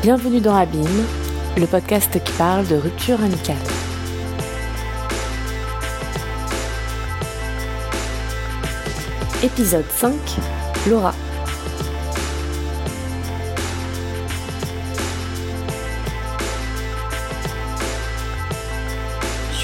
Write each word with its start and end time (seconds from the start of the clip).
Bienvenue 0.00 0.40
dans 0.40 0.54
Abîme, 0.54 0.86
le 1.56 1.66
podcast 1.66 2.22
qui 2.22 2.32
parle 2.34 2.68
de 2.68 2.76
rupture 2.76 3.20
amicale. 3.20 3.56
Épisode 9.42 9.90
5 9.90 10.12
Laura. 10.88 11.12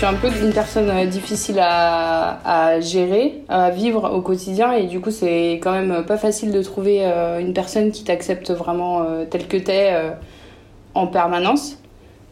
Suis 0.05 0.15
un 0.15 0.19
peu 0.19 0.29
une 0.45 0.53
personne 0.53 0.91
euh, 0.91 1.07
difficile 1.07 1.59
à, 1.61 2.79
gérer, 2.81 3.43
à 3.49 3.71
vivre 3.71 4.13
au 4.15 4.21
quotidien 4.21 4.73
et 4.73 4.85
du 4.85 5.01
coup 5.01 5.11
c'est 5.11 5.53
quand 5.63 5.73
même 5.73 6.05
pas 6.05 6.19
facile 6.19 6.53
de 6.53 6.63
trouver 6.63 6.99
euh, 7.03 7.41
une 7.41 7.55
personne 7.55 7.91
qui 7.91 8.05
t'accepte 8.05 8.51
vraiment 8.51 9.03
euh, 9.03 9.25
tel 9.29 9.49
que 9.49 9.57
t'es 9.57 9.95
en 10.95 11.07
permanence. 11.07 11.79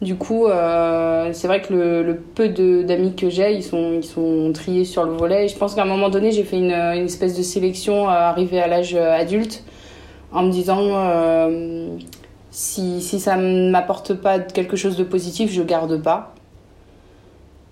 Du 0.01 0.15
coup, 0.15 0.47
c'est 0.47 1.47
vrai 1.47 1.61
que 1.61 1.73
le, 1.73 2.15
peu 2.35 2.49
d'amis 2.49 3.15
que 3.15 3.29
j'ai, 3.29 3.53
ils 3.53 3.63
sont, 3.63 3.93
ils 3.93 4.03
sont 4.03 4.51
triés 4.53 4.83
sur 4.83 5.05
le 5.05 5.13
volet. 5.13 5.45
Et 5.45 5.47
je 5.47 5.57
pense 5.57 5.75
qu'à 5.75 5.83
un 5.83 5.85
moment 5.85 6.09
donné, 6.09 6.31
j'ai 6.31 6.43
fait 6.43 6.57
une, 6.57 6.71
espèce 6.71 7.37
de 7.37 7.41
sélection 7.41 8.09
arrivée 8.09 8.61
à 8.61 8.67
l'âge 8.67 8.95
adulte 8.95 9.63
en 10.33 10.43
me 10.43 10.51
disant 10.51 10.89
si, 12.51 13.01
si 13.01 13.19
ça 13.19 13.37
ne 13.37 13.69
m'apporte 13.71 14.13
pas 14.13 14.39
quelque 14.39 14.75
chose 14.75 14.97
de 14.97 15.05
positif, 15.05 15.51
je 15.51 15.63
garde 15.63 16.01
pas. 16.01 16.33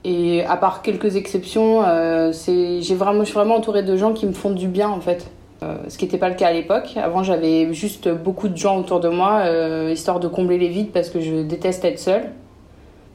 Et 0.04 0.44
à 0.46 0.58
part 0.58 0.82
quelques 0.82 1.16
exceptions, 1.16 1.84
euh, 1.86 2.32
j'ai 2.48 2.96
vraiment, 2.96 3.20
je 3.20 3.26
suis 3.26 3.36
vraiment 3.36 3.56
entourée 3.56 3.84
de 3.84 3.96
gens 3.96 4.14
qui 4.14 4.26
me 4.26 4.34
font 4.34 4.52
du 4.52 4.68
bien 4.68 4.90
en 4.90 5.00
fait. 5.00 5.28
Euh, 5.64 5.76
ce 5.90 5.98
qui 6.00 6.06
n'était 6.06 6.18
pas 6.18 6.30
le 6.30 6.36
cas 6.36 6.48
à 6.48 6.54
l'époque. 6.54 6.96
Avant, 6.96 7.22
j'avais 7.22 7.72
juste 7.72 8.10
beaucoup 8.10 8.48
de 8.48 8.58
gens 8.58 8.80
autour 8.80 9.00
de 9.00 9.10
moi, 9.10 9.42
euh, 9.44 9.92
histoire 9.94 10.20
de 10.20 10.28
combler 10.28 10.58
les 10.58 10.70
vides 10.70 10.92
parce 10.92 11.10
que 11.10 11.20
je 11.20 11.44
déteste 11.44 11.86
être 11.86 12.00
seule. 12.00 12.32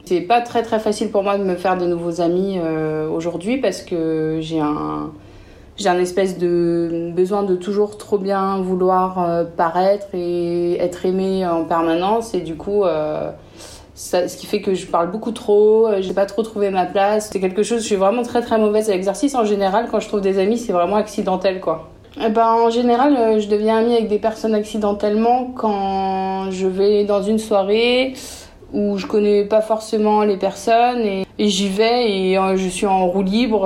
C'est 0.05 0.21
pas 0.21 0.39
très 0.39 0.63
très 0.63 0.79
facile 0.79 1.11
pour 1.11 1.23
moi 1.23 1.37
de 1.37 1.43
me 1.43 1.55
faire 1.55 1.77
de 1.77 1.85
nouveaux 1.85 2.21
amis 2.21 2.57
aujourd'hui 3.13 3.57
parce 3.57 3.81
que 3.81 4.37
j'ai 4.39 4.61
un, 4.61 5.11
j'ai 5.75 5.89
un 5.89 5.99
espèce 5.99 6.37
de 6.37 7.11
besoin 7.13 7.43
de 7.43 7.57
toujours 7.57 7.97
trop 7.97 8.17
bien 8.17 8.61
vouloir 8.61 9.45
paraître 9.57 10.07
et 10.13 10.77
être 10.79 11.05
aimée 11.05 11.45
en 11.45 11.65
permanence 11.65 12.33
et 12.33 12.39
du 12.39 12.55
coup 12.55 12.85
ce 13.97 14.37
qui 14.37 14.45
fait 14.45 14.61
que 14.61 14.75
je 14.75 14.85
parle 14.85 15.09
beaucoup 15.09 15.31
trop, 15.31 15.87
euh, 15.87 16.01
j'ai 16.01 16.13
pas 16.13 16.27
trop 16.27 16.43
trouvé 16.43 16.69
ma 16.69 16.85
place. 16.85 17.29
C'est 17.31 17.39
quelque 17.39 17.63
chose, 17.63 17.81
je 17.81 17.87
suis 17.87 17.95
vraiment 17.95 18.21
très 18.21 18.41
très 18.41 18.57
mauvaise 18.59 18.89
à 18.89 18.93
l'exercice. 18.93 19.33
En 19.35 19.43
général, 19.43 19.87
quand 19.91 19.99
je 19.99 20.07
trouve 20.07 20.21
des 20.21 20.37
amis, 20.39 20.57
c'est 20.57 20.73
vraiment 20.73 20.97
accidentel 20.97 21.59
quoi. 21.59 21.89
Eh 22.23 22.29
ben, 22.29 22.47
en 22.47 22.69
général, 22.69 23.15
euh, 23.15 23.39
je 23.39 23.47
deviens 23.47 23.77
amie 23.77 23.93
avec 23.93 24.07
des 24.07 24.19
personnes 24.19 24.55
accidentellement 24.55 25.51
quand 25.55 26.51
je 26.51 26.67
vais 26.67 27.05
dans 27.05 27.23
une 27.23 27.39
soirée 27.39 28.13
où 28.73 28.97
je 28.97 29.07
connais 29.07 29.45
pas 29.45 29.61
forcément 29.61 30.23
les 30.23 30.37
personnes 30.37 30.99
et, 30.99 31.25
j'y 31.39 31.69
vais 31.69 32.11
et 32.11 32.37
euh, 32.37 32.57
je 32.57 32.67
suis 32.67 32.85
en 32.85 33.07
roue 33.07 33.23
libre. 33.23 33.65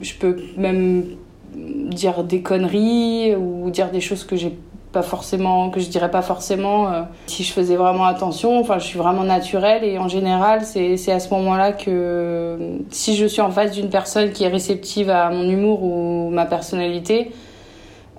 je 0.00 0.14
peux 0.14 0.36
même 0.56 1.04
dire 1.54 2.24
des 2.24 2.40
conneries 2.40 3.34
ou 3.36 3.70
dire 3.70 3.90
des 3.90 4.00
choses 4.00 4.24
que 4.24 4.36
j'ai 4.36 4.58
pas 4.92 5.02
forcément 5.02 5.70
que 5.70 5.80
je 5.80 5.88
dirais 5.88 6.10
pas 6.10 6.22
forcément 6.22 6.92
euh, 6.92 7.02
si 7.26 7.42
je 7.42 7.52
faisais 7.52 7.76
vraiment 7.76 8.04
attention. 8.04 8.60
Enfin 8.60 8.78
je 8.78 8.84
suis 8.86 8.98
vraiment 8.98 9.24
naturelle 9.24 9.84
et 9.84 9.98
en 9.98 10.08
général 10.08 10.62
c'est 10.64 11.10
à 11.10 11.20
ce 11.20 11.30
moment-là 11.34 11.72
que 11.72 12.58
si 12.90 13.16
je 13.16 13.26
suis 13.26 13.40
en 13.40 13.50
face 13.50 13.72
d'une 13.72 13.88
personne 13.88 14.30
qui 14.32 14.44
est 14.44 14.48
réceptive 14.48 15.10
à 15.10 15.30
mon 15.30 15.48
humour 15.48 15.82
ou 15.82 16.30
ma 16.30 16.46
personnalité 16.46 17.32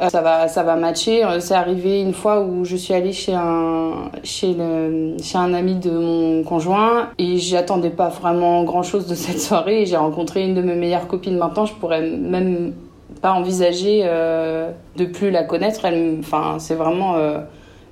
euh, 0.01 0.09
ça 0.09 0.21
va 0.21 0.47
ça 0.47 0.63
va 0.63 0.75
matcher. 0.75 1.23
Euh, 1.23 1.39
c'est 1.39 1.53
arrivé 1.53 2.01
une 2.01 2.13
fois 2.13 2.41
où 2.41 2.65
je 2.65 2.75
suis 2.75 2.93
allée 2.93 3.13
chez 3.13 3.33
un 3.33 4.09
chez 4.23 4.53
le 4.53 5.15
chez 5.21 5.37
un 5.37 5.53
ami 5.53 5.75
de 5.75 5.91
mon 5.91 6.43
conjoint 6.43 7.09
et 7.19 7.37
j'attendais 7.37 7.91
pas 7.91 8.09
vraiment 8.09 8.63
grand 8.63 8.83
chose 8.83 9.05
de 9.07 9.15
cette 9.15 9.39
soirée 9.39 9.83
et 9.83 9.85
j'ai 9.85 9.97
rencontré 9.97 10.43
une 10.43 10.55
de 10.55 10.61
mes 10.61 10.75
meilleures 10.75 11.07
copines. 11.07 11.37
Maintenant 11.37 11.65
je 11.65 11.73
pourrais 11.73 12.01
même 12.01 12.73
pas 13.21 13.33
envisager 13.33 14.01
euh, 14.03 14.71
de 14.95 15.05
plus 15.05 15.31
la 15.31 15.43
connaître. 15.43 15.85
Enfin, 16.19 16.57
c'est 16.59 16.75
vraiment 16.75 17.15
euh, 17.15 17.39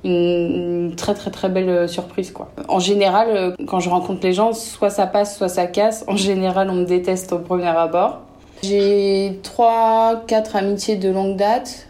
une, 0.03 0.93
très 0.95 1.13
très 1.13 1.31
très 1.31 1.49
belle 1.49 1.69
euh, 1.69 1.87
surprise 1.87 2.31
quoi. 2.31 2.51
En 2.67 2.79
général, 2.79 3.55
quand 3.67 3.79
je 3.79 3.89
rencontre 3.89 4.21
les 4.23 4.33
gens, 4.33 4.53
soit 4.53 4.89
ça 4.89 5.07
passe, 5.07 5.37
soit 5.37 5.49
ça 5.49 5.67
casse. 5.67 6.05
En 6.07 6.15
général, 6.15 6.69
on 6.69 6.75
me 6.75 6.85
déteste 6.85 7.33
au 7.33 7.39
premier 7.39 7.67
abord. 7.67 8.21
J'ai 8.63 9.39
trois, 9.41 10.21
quatre 10.27 10.55
amitiés 10.55 10.95
de 10.95 11.09
longue 11.09 11.35
date 11.35 11.87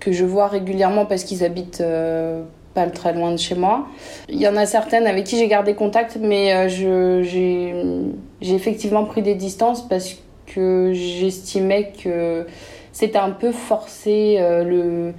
que 0.00 0.12
je 0.12 0.24
vois 0.24 0.48
régulièrement 0.48 1.04
parce 1.04 1.24
qu'ils 1.24 1.44
habitent 1.44 1.84
pas 2.74 2.86
très 2.86 3.12
loin 3.12 3.30
de 3.32 3.36
chez 3.36 3.54
moi. 3.54 3.86
Il 4.28 4.40
y 4.40 4.48
en 4.48 4.56
a 4.56 4.64
certaines 4.66 5.06
avec 5.06 5.24
qui 5.24 5.38
j'ai 5.38 5.48
gardé 5.48 5.74
contact, 5.74 6.18
mais 6.20 6.68
j'ai 6.68 7.74
effectivement 8.40 9.04
pris 9.04 9.20
des 9.20 9.34
distances 9.34 9.86
parce 9.86 10.14
que 10.14 10.18
j'estimais 10.46 11.92
que 12.02 12.46
c'était 12.92 13.18
un 13.18 13.30
peu 13.30 13.52
forcé 13.52 14.36
euh, 14.38 14.64
le 14.64 15.12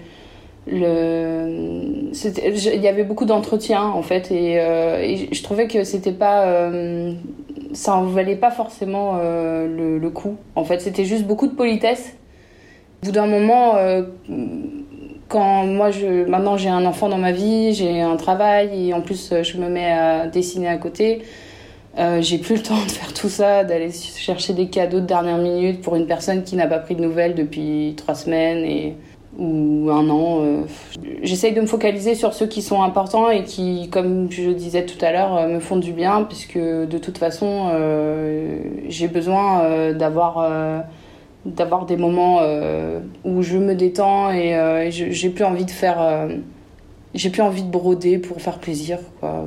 le 0.68 2.10
il 2.74 2.82
y 2.82 2.88
avait 2.88 3.04
beaucoup 3.04 3.26
d'entretiens 3.26 3.84
en 3.84 4.02
fait 4.02 4.32
et, 4.32 4.60
euh, 4.60 5.28
je 5.32 5.44
trouvais 5.44 5.68
que 5.68 5.84
c'était 5.84 6.12
pas 6.12 6.46
euh, 6.46 7.14
ça 7.74 7.96
en 7.96 8.06
valait 8.06 8.38
pas 8.38 8.50
forcément 8.50 9.18
le, 9.18 10.00
le, 10.00 10.10
coup. 10.10 10.38
En 10.56 10.64
fait 10.64 10.80
c'était 10.82 11.06
juste 11.06 11.26
beaucoup 11.26 11.46
de 11.46 11.54
politesse. 11.54 12.16
Au 13.04 13.08
bout 13.08 13.12
d'un 13.12 13.28
moment 13.28 13.76
quand 15.28 15.66
moi 15.66 15.92
je 15.92 16.26
maintenant 16.28 16.58
j'ai 16.58 16.70
un 16.70 16.86
enfant 16.86 17.10
dans 17.10 17.18
ma 17.18 17.32
vie 17.32 17.74
j'ai 17.74 18.02
un 18.02 18.16
travail 18.16 18.90
et 18.90 18.94
en 18.94 19.02
plus 19.02 19.34
je 19.44 19.58
me 19.58 19.70
mets 19.70 19.92
à 19.92 20.26
dessiner 20.26 20.70
à 20.70 20.78
côté 20.78 21.22
euh, 21.98 22.22
j'ai 22.22 22.38
plus 22.38 22.56
le 22.56 22.62
temps 22.62 22.84
de 22.84 22.92
faire 22.92 23.14
tout 23.14 23.30
ça, 23.30 23.64
d'aller 23.64 23.92
chercher 23.92 24.54
des 24.54 24.68
cadeaux 24.68 25.00
de 25.00 25.06
dernière 25.06 25.38
minute 25.38 25.82
pour 25.82 25.96
une 25.96 26.08
personne 26.08 26.44
qui 26.44 26.56
n'a 26.56 26.68
pas 26.68 26.80
pris 26.80 26.96
de 26.96 27.02
nouvelles 27.02 27.36
depuis 27.36 27.94
trois 27.96 28.16
semaines 28.16 28.66
et, 28.66 28.96
ou 29.38 29.90
un 29.90 30.10
an. 30.10 30.42
Euh. 30.42 30.62
J'essaye 31.24 31.54
de 31.54 31.62
me 31.62 31.68
focaliser 31.68 32.14
sur 32.16 32.34
ceux 32.34 32.48
qui 32.48 32.62
sont 32.62 32.82
importants 32.82 33.30
et 33.30 33.44
qui, 33.44 33.90
comme 33.90 34.30
je 34.30 34.52
disais 34.52 34.86
tout 34.86 35.04
à 35.04 35.14
l'heure, 35.14 35.38
euh, 35.38 35.48
me 35.48 35.60
font 35.60 35.78
du 35.78 35.94
bien, 35.94 36.24
puisque 36.24 36.58
de 36.58 36.98
toute 36.98 37.18
façon, 37.18 37.72
j'ai 38.90 39.08
besoin 39.08 39.94
d'avoir 39.94 40.84
d'avoir 41.46 41.86
des 41.86 41.96
moments 41.96 42.42
où 43.24 43.42
je 43.42 43.58
me 43.58 43.76
détends 43.76 44.32
et 44.32 44.90
j'ai 44.92 45.30
plus 45.30 45.46
envie 45.46 45.66
de 45.66 45.72
faire 45.72 46.28
j'ai 47.14 47.30
plus 47.30 47.42
envie 47.42 47.64
de 47.64 47.70
broder 47.70 48.18
pour 48.18 48.42
faire 48.42 48.60
plaisir 48.60 49.00
quoi. 49.22 49.44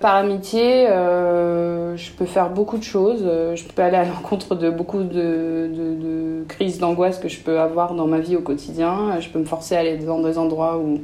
Par 0.00 0.16
amitié, 0.16 0.88
euh, 0.88 1.96
je 1.96 2.10
peux 2.12 2.26
faire 2.26 2.50
beaucoup 2.50 2.76
de 2.76 2.82
choses. 2.82 3.24
Euh, 3.24 3.56
je 3.56 3.64
peux 3.64 3.80
aller 3.80 3.96
à 3.96 4.04
l'encontre 4.04 4.54
de 4.54 4.68
beaucoup 4.68 5.02
de, 5.02 6.44
crises 6.48 6.78
d'angoisse 6.78 7.18
que 7.18 7.28
je 7.28 7.40
peux 7.40 7.58
avoir 7.58 7.94
dans 7.94 8.06
ma 8.06 8.18
vie 8.20 8.36
au 8.36 8.42
quotidien. 8.42 9.18
Je 9.20 9.30
peux 9.30 9.38
me 9.38 9.46
forcer 9.46 9.74
à 9.74 9.80
aller 9.80 9.96
dans 9.96 10.20
des 10.20 10.36
endroits 10.36 10.76
où, 10.76 11.00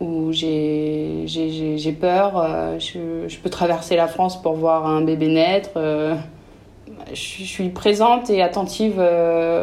où 0.00 0.32
j'ai 0.32 1.26
peur. 2.00 2.38
Euh, 2.38 2.78
je, 2.78 3.36
peux 3.38 3.50
traverser 3.50 3.94
la 3.96 4.08
France 4.08 4.40
pour 4.40 4.54
voir 4.54 4.86
un 4.86 5.02
bébé 5.02 5.28
naître. 5.28 5.78
Je, 7.12 7.14
suis 7.14 7.68
présente 7.68 8.30
et 8.30 8.40
attentive, 8.40 9.02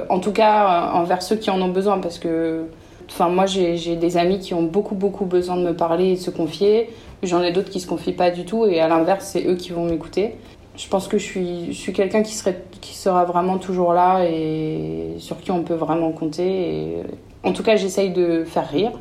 en 0.09 0.19
tout 0.19 0.33
cas 0.33 0.91
envers 0.93 1.23
ceux 1.23 1.35
qui 1.35 1.49
en 1.49 1.59
ont 1.61 1.69
besoin, 1.69 1.97
parce 1.97 2.19
que 2.19 2.65
enfin, 3.09 3.29
moi 3.29 3.47
j'ai 3.47 3.95
des 3.95 4.17
amis 4.17 4.39
qui 4.39 4.53
ont 4.53 4.61
beaucoup 4.61 4.93
beaucoup 4.93 5.25
besoin 5.25 5.57
de 5.57 5.63
me 5.63 5.75
parler 5.75 6.11
et 6.11 6.15
de 6.15 6.19
se 6.19 6.29
confier. 6.29 6.89
J'en 7.23 7.41
ai 7.43 7.51
d'autres 7.51 7.69
qui 7.69 7.79
se 7.79 7.87
confient 7.87 8.13
pas 8.13 8.31
du 8.31 8.45
tout 8.45 8.65
et 8.65 8.79
à 8.79 8.87
l'inverse, 8.87 9.25
c'est 9.25 9.45
eux 9.45 9.55
qui 9.55 9.71
vont 9.71 9.85
m'écouter. 9.85 10.35
Je 10.77 10.87
pense 10.87 11.09
que 11.09 11.17
je 11.17 11.23
suis, 11.23 11.73
je 11.73 11.77
suis 11.77 11.91
quelqu'un 11.91 12.23
qui, 12.23 12.33
qui 12.79 12.95
sera 12.95 13.25
vraiment 13.25 13.57
toujours 13.57 13.93
là 13.93 14.23
et 14.23 15.15
sur 15.17 15.37
qui 15.41 15.51
on 15.51 15.63
peut 15.63 15.73
vraiment 15.73 16.11
compter. 16.11 17.03
En 17.43 17.51
tout 17.51 17.63
cas, 17.63 17.75
j'essaye 17.75 18.11
de 18.11 18.45
faire 18.45 18.69
rire 18.69 18.91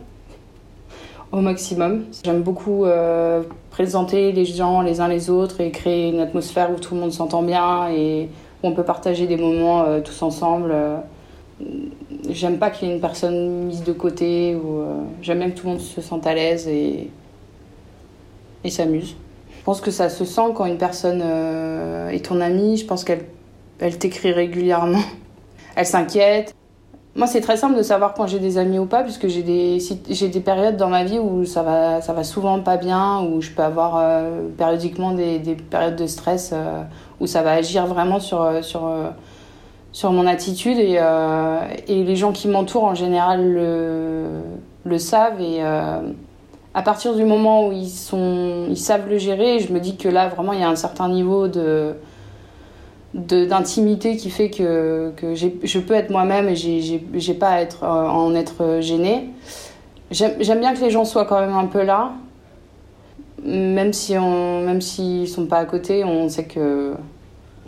au 1.30 1.40
maximum. 1.40 2.06
J'aime 2.24 2.42
beaucoup 2.42 2.84
euh, 2.84 3.42
présenter 3.70 4.32
les 4.32 4.44
gens 4.44 4.80
les 4.80 5.00
uns 5.00 5.08
les 5.08 5.30
autres 5.30 5.60
et 5.60 5.70
créer 5.70 6.08
une 6.08 6.20
atmosphère 6.20 6.70
où 6.72 6.80
tout 6.80 6.94
le 6.94 7.00
monde 7.00 7.12
s'entend 7.12 7.42
bien 7.42 7.88
et 7.90 8.28
où 8.62 8.68
on 8.68 8.72
peut 8.72 8.84
partager 8.84 9.26
des 9.26 9.36
moments 9.36 9.82
euh, 9.82 10.00
tous 10.00 10.22
ensemble. 10.22 10.74
J'aime 12.30 12.58
pas 12.58 12.70
qu'il 12.70 12.88
y 12.88 12.90
ait 12.90 12.94
une 12.94 13.00
personne 13.00 13.64
mise 13.64 13.82
de 13.84 13.92
côté. 13.92 14.54
Euh, 14.54 15.00
J'aime 15.22 15.38
bien 15.38 15.50
que 15.50 15.58
tout 15.58 15.66
le 15.66 15.72
monde 15.74 15.80
se 15.80 16.00
sente 16.00 16.26
à 16.26 16.34
l'aise 16.34 16.68
et 18.64 18.70
s'amuse. 18.70 19.16
Je 19.58 19.64
pense 19.64 19.80
que 19.80 19.90
ça 19.90 20.08
se 20.08 20.24
sent 20.24 20.52
quand 20.54 20.66
une 20.66 20.78
personne 20.78 21.20
euh, 21.22 22.08
est 22.10 22.24
ton 22.24 22.40
amie. 22.40 22.76
Je 22.76 22.86
pense 22.86 23.04
qu'elle 23.04 23.24
elle 23.80 23.98
t'écrit 23.98 24.32
régulièrement. 24.32 25.02
Elle 25.76 25.86
s'inquiète. 25.86 26.52
Moi, 27.14 27.28
c'est 27.28 27.40
très 27.40 27.56
simple 27.56 27.76
de 27.76 27.82
savoir 27.82 28.14
quand 28.14 28.26
j'ai 28.26 28.40
des 28.40 28.58
amis 28.58 28.78
ou 28.78 28.86
pas, 28.86 29.02
puisque 29.04 29.28
j'ai 29.28 29.42
des, 29.42 29.78
j'ai 30.08 30.28
des 30.28 30.40
périodes 30.40 30.76
dans 30.76 30.88
ma 30.88 31.04
vie 31.04 31.18
où 31.18 31.44
ça 31.44 31.62
va, 31.62 32.00
ça 32.00 32.12
va 32.12 32.24
souvent 32.24 32.60
pas 32.60 32.76
bien, 32.76 33.22
où 33.22 33.40
je 33.40 33.50
peux 33.50 33.62
avoir 33.62 33.96
euh, 33.96 34.48
périodiquement 34.56 35.12
des, 35.12 35.38
des, 35.38 35.54
périodes 35.54 35.96
de 35.96 36.06
stress, 36.06 36.50
euh, 36.52 36.82
où 37.20 37.28
ça 37.28 37.42
va 37.42 37.52
agir 37.52 37.86
vraiment 37.86 38.18
sur, 38.18 38.64
sur, 38.64 38.90
sur 39.92 40.12
mon 40.12 40.26
attitude. 40.26 40.78
Et, 40.78 41.00
et 41.86 42.04
les 42.04 42.16
gens 42.16 42.32
qui 42.32 42.48
m'entourent, 42.48 42.84
en 42.84 42.94
général, 42.96 43.48
le, 43.48 44.26
le 44.84 44.98
savent. 44.98 45.40
Et 45.40 45.60
à 46.78 46.82
partir 46.82 47.16
du 47.16 47.24
moment 47.24 47.66
où 47.66 47.72
ils, 47.72 47.90
sont, 47.90 48.66
ils 48.70 48.76
savent 48.76 49.08
le 49.08 49.18
gérer, 49.18 49.58
je 49.58 49.72
me 49.72 49.80
dis 49.80 49.96
que 49.96 50.08
là, 50.08 50.28
vraiment, 50.28 50.52
il 50.52 50.60
y 50.60 50.62
a 50.62 50.68
un 50.68 50.76
certain 50.76 51.08
niveau 51.08 51.48
de 51.48 51.94
d'intimité 53.14 54.16
qui 54.16 54.30
fait 54.30 54.48
que, 54.50 55.10
que 55.16 55.34
je 55.34 55.78
peux 55.80 55.94
être 55.94 56.10
moi-même 56.10 56.48
et 56.48 56.54
j'ai 56.54 57.34
pas 57.34 57.48
à 57.48 57.60
être, 57.62 57.82
en 57.82 58.32
être 58.34 58.78
gênée. 58.80 59.30
J'aime 60.12 60.60
bien 60.60 60.72
que 60.72 60.80
les 60.80 60.90
gens 60.90 61.04
soient 61.04 61.24
quand 61.24 61.40
même 61.40 61.56
un 61.56 61.66
peu 61.66 61.82
là, 61.82 62.12
même 63.42 63.92
si 63.92 64.16
on, 64.16 64.60
même 64.60 64.80
s'ils 64.80 65.26
sont 65.26 65.46
pas 65.46 65.58
à 65.58 65.64
côté, 65.64 66.04
on 66.04 66.28
sait 66.28 66.44
que 66.44 66.94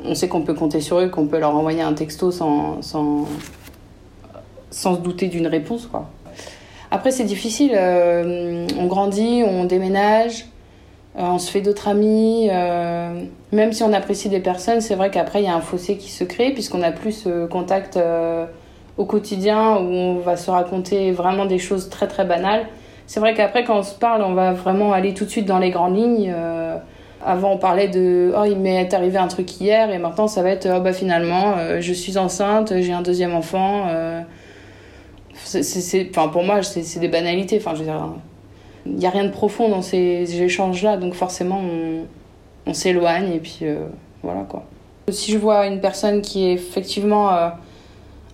on 0.04 0.14
sait 0.14 0.28
qu'on 0.28 0.42
peut 0.42 0.54
compter 0.54 0.80
sur 0.80 1.00
eux, 1.00 1.08
qu'on 1.08 1.26
peut 1.26 1.40
leur 1.40 1.56
envoyer 1.56 1.82
un 1.82 1.94
texto 1.94 2.30
sans, 2.30 2.80
sans, 2.82 3.26
sans 4.70 4.94
se 4.94 5.00
douter 5.00 5.26
d'une 5.26 5.48
réponse. 5.48 5.86
Quoi. 5.86 6.06
Après, 6.90 7.12
c'est 7.12 7.24
difficile. 7.24 7.72
Euh, 7.74 8.66
on 8.78 8.86
grandit, 8.86 9.42
on 9.46 9.64
déménage, 9.64 10.46
euh, 11.16 11.22
on 11.22 11.38
se 11.38 11.50
fait 11.50 11.60
d'autres 11.60 11.88
amis. 11.88 12.48
Euh, 12.50 13.22
même 13.52 13.72
si 13.72 13.82
on 13.84 13.92
apprécie 13.92 14.28
des 14.28 14.40
personnes, 14.40 14.80
c'est 14.80 14.96
vrai 14.96 15.10
qu'après, 15.10 15.40
il 15.40 15.44
y 15.44 15.48
a 15.48 15.54
un 15.54 15.60
fossé 15.60 15.96
qui 15.96 16.10
se 16.10 16.24
crée, 16.24 16.50
puisqu'on 16.50 16.78
n'a 16.78 16.90
plus 16.90 17.12
ce 17.12 17.46
contact 17.46 17.98
au 18.98 19.04
quotidien 19.04 19.76
où 19.76 19.92
on 19.92 20.18
va 20.18 20.36
se 20.36 20.50
raconter 20.50 21.12
vraiment 21.12 21.46
des 21.46 21.58
choses 21.58 21.88
très 21.90 22.08
très 22.08 22.24
banales. 22.24 22.66
C'est 23.06 23.20
vrai 23.20 23.34
qu'après, 23.34 23.64
quand 23.64 23.78
on 23.78 23.82
se 23.82 23.94
parle, 23.94 24.22
on 24.22 24.34
va 24.34 24.52
vraiment 24.52 24.92
aller 24.92 25.14
tout 25.14 25.24
de 25.24 25.30
suite 25.30 25.46
dans 25.46 25.58
les 25.58 25.70
grandes 25.70 25.96
lignes. 25.96 26.34
Avant, 27.24 27.52
on 27.52 27.58
parlait 27.58 27.88
de 27.88 28.32
oh, 28.36 28.44
il 28.46 28.58
m'est 28.58 28.92
arrivé 28.94 29.18
un 29.18 29.28
truc 29.28 29.60
hier, 29.60 29.90
et 29.90 29.98
maintenant, 29.98 30.26
ça 30.26 30.42
va 30.42 30.50
être 30.50 30.68
oh, 30.76 30.80
bah 30.80 30.92
finalement, 30.92 31.54
je 31.80 31.92
suis 31.92 32.18
enceinte, 32.18 32.72
j'ai 32.80 32.92
un 32.92 33.02
deuxième 33.02 33.34
enfant 33.34 33.86
enfin, 35.34 36.28
pour 36.28 36.42
moi, 36.42 36.62
c'est, 36.62 36.98
des 36.98 37.08
banalités. 37.08 37.58
Enfin, 37.58 37.74
je 37.74 37.80
veux 37.80 37.86
dire, 37.86 38.14
il 38.86 38.94
n'y 38.94 39.06
a 39.06 39.10
rien 39.10 39.24
de 39.24 39.30
profond 39.30 39.68
dans 39.68 39.82
ces 39.82 40.42
échanges-là, 40.42 40.96
donc 40.96 41.14
forcément, 41.14 41.60
on, 42.66 42.74
s'éloigne 42.74 43.32
et 43.32 43.40
puis 43.40 43.60
euh, 43.62 43.86
voilà 44.22 44.42
quoi. 44.42 44.62
Si 45.10 45.32
je 45.32 45.38
vois 45.38 45.66
une 45.66 45.80
personne 45.80 46.22
qui 46.22 46.46
est 46.46 46.52
effectivement 46.52 47.34
euh, 47.34 47.48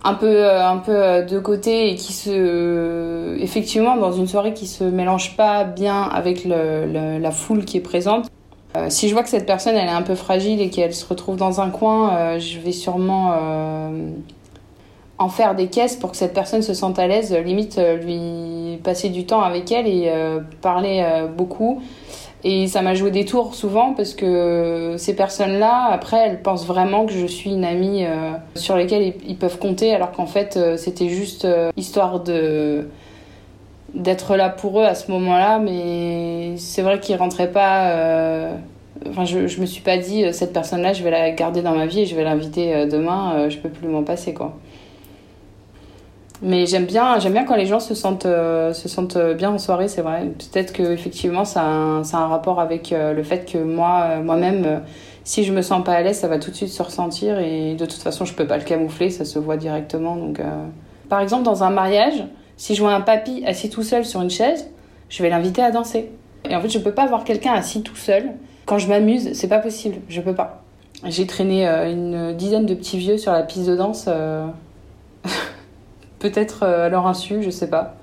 un 0.04 0.12
peu, 0.12 0.26
euh, 0.26 0.62
un 0.62 0.76
peu 0.76 1.25
de 1.25 1.38
côté 1.38 1.90
et 1.90 1.94
qui 1.94 2.12
se. 2.12 3.38
effectivement, 3.40 3.96
dans 3.96 4.12
une 4.12 4.26
soirée 4.26 4.52
qui 4.52 4.66
se 4.66 4.84
mélange 4.84 5.37
pas 5.38 5.64
bien 5.64 6.02
avec 6.02 6.44
la 6.44 7.31
foule 7.31 7.64
qui 7.64 7.78
est 7.78 7.81
présente, 7.81 8.26
si 8.88 9.08
je 9.08 9.14
vois 9.14 9.22
que 9.22 9.31
cette 9.31 9.46
personne 9.46 9.75
elle 9.75 9.88
est 9.88 9.90
un 9.90 10.02
peu 10.02 10.16
fragile 10.16 10.60
et 10.60 10.69
qu'elle 10.69 10.92
se 10.92 11.06
retrouve 11.06 11.37
dans 11.37 11.62
un 11.62 11.70
coin, 11.70 12.38
je 12.38 12.58
vais 12.58 12.72
sûrement 12.72 13.32
en 15.18 15.28
faire 15.28 15.54
des 15.54 15.68
caisses 15.68 15.96
pour 15.96 16.10
que 16.10 16.16
cette 16.16 16.34
personne 16.34 16.62
se 16.62 16.74
sente 16.74 16.98
à 16.98 17.06
l'aise, 17.06 17.34
limite 17.34 17.78
euh, 17.78 17.96
lui 17.96 18.78
passer 18.78 19.08
du 19.08 19.24
temps 19.24 19.40
avec 19.40 19.72
elle 19.72 19.86
et 19.86 20.08
euh, 20.08 20.40
parler 20.60 21.02
euh, 21.02 21.26
beaucoup. 21.26 21.80
Et 22.44 22.68
ça 22.68 22.82
m'a 22.82 22.94
joué 22.94 23.10
des 23.10 23.24
tours 23.24 23.54
souvent 23.54 23.94
parce 23.94 24.14
que 24.14 24.94
ces 24.98 25.16
personnes-là, 25.16 25.88
après, 25.90 26.18
elles 26.18 26.42
pensent 26.42 26.66
vraiment 26.66 27.06
que 27.06 27.12
je 27.12 27.26
suis 27.26 27.50
une 27.50 27.64
amie 27.64 28.04
sur 28.54 28.76
laquelle 28.76 29.14
ils, 29.26 29.36
peuvent 29.36 29.58
compter, 29.58 29.92
alors 29.92 30.12
qu'en 30.12 30.26
fait, 30.26 30.56
c'était 30.76 31.08
juste 31.08 31.48
histoire 31.76 32.20
de 32.20 32.88
d'être 33.94 34.36
là 34.36 34.48
pour 34.48 34.78
eux 34.78 34.84
à 34.84 34.94
ce 34.94 35.10
moment-là. 35.10 35.58
Mais 35.58 36.56
c'est 36.56 36.82
vrai 36.82 37.00
qu'ils 37.00 37.16
rentraient 37.16 37.50
pas. 37.50 38.50
Enfin, 39.08 39.24
je, 39.24 39.48
je 39.48 39.60
me 39.60 39.66
suis 39.66 39.82
pas 39.82 39.96
dit 39.96 40.32
cette 40.32 40.52
personne-là, 40.52 40.92
je 40.92 41.02
vais 41.02 41.10
la 41.10 41.32
garder 41.32 41.62
dans 41.62 41.74
ma 41.74 41.86
vie 41.86 42.02
et 42.02 42.06
je 42.06 42.14
vais 42.14 42.22
l'inviter 42.22 42.86
demain. 42.86 43.48
je 43.48 43.56
peux 43.56 43.70
plus 43.70 43.88
m'en 43.88 44.04
passer, 44.04 44.34
quoi. 44.34 44.56
Mais 46.43 46.67
j'aime 46.67 46.85
bien, 46.85 47.19
j'aime 47.19 47.33
bien 47.33 47.44
quand 47.44 47.56
les 47.56 47.67
gens 47.67 47.81
se 47.81 47.94
sentent, 47.94 48.27
euh, 48.27 48.75
se 48.75 48.88
sentent 48.88 49.17
bien 49.17 49.50
en 49.50 49.59
soirée, 49.59 49.88
c'est 49.88 50.03
vrai. 50.03 50.27
Peut-être 50.27 50.73
que 50.73 50.83
effectivement, 50.83 51.44
ça 51.47 51.62
a, 51.62 51.67
un, 51.67 52.05
ça 52.05 52.19
a 52.19 52.21
un 52.21 52.29
rapport 52.29 52.61
avec 52.61 52.93
euh, 52.93 53.15
le 53.15 53.23
fait 53.23 53.50
que 53.50 53.56
moi, 53.56 54.03
euh, 54.03 54.23
moi-même, 54.23 54.83
si 55.25 55.44
je 55.44 55.53
me 55.53 55.62
sens 55.62 55.83
pas 55.83 55.94
à 55.94 56.03
l'aise, 56.03 56.19
ça 56.19 56.29
va 56.29 56.38
tout 56.38 56.50
de 56.50 56.56
suite 56.56 56.69
se 56.69 56.83
ressentir 56.83 57.38
et 57.38 57.75
de 57.75 57.87
toute 57.87 58.03
façon, 58.03 58.27
je 58.27 58.35
peux 58.35 58.47
pas 58.47 58.59
le 58.59 58.65
camoufler, 58.65 59.09
ça 59.09 59.25
se 59.25 59.38
voit 59.38 59.56
directement. 59.56 60.17
Donc, 60.17 60.41
par 61.09 61.21
exemple, 61.21 61.43
dans 61.43 61.65
un 61.65 61.71
mariage, 61.71 62.25
si 62.56 62.75
je 62.75 62.83
vois 62.83 62.93
un 62.93 63.00
papy 63.00 63.43
assis 63.47 63.71
tout 63.71 63.83
seul 63.83 64.05
sur 64.05 64.21
une 64.21 64.31
chaise, 64.31 64.69
je 65.09 65.23
vais 65.23 65.31
l'inviter 65.31 65.62
à 65.62 65.71
danser. 65.71 66.11
Et 66.49 66.55
en 66.55 66.61
fait, 66.61 66.69
je 66.69 66.79
peux 66.79 66.93
pas 66.93 67.06
voir 67.06 67.25
quelqu'un 67.25 67.55
assis 67.55 67.83
tout 67.83 67.97
seul 67.97 68.33
quand 68.67 68.79
je 68.79 68.88
m'amuse, 68.88 69.33
c'est 69.33 69.49
pas 69.49 69.59
possible, 69.59 69.97
je 70.09 70.21
peux 70.21 70.35
pas. 70.35 70.62
J'ai 71.05 71.27
traîné 71.27 71.67
une 71.67 72.35
dizaine 72.35 72.67
de 72.67 72.75
petits 72.75 72.99
vieux 72.99 73.19
sur 73.19 73.33
la 73.33 73.43
piste 73.43 73.67
de 73.67 73.75
danse. 73.77 74.09
Peut-être 76.26 76.64
euh, 76.64 76.87
à 76.87 76.88
leur 76.88 77.06
insu, 77.06 77.40
je 77.40 77.50
sais 77.50 77.70
pas. 77.70 77.94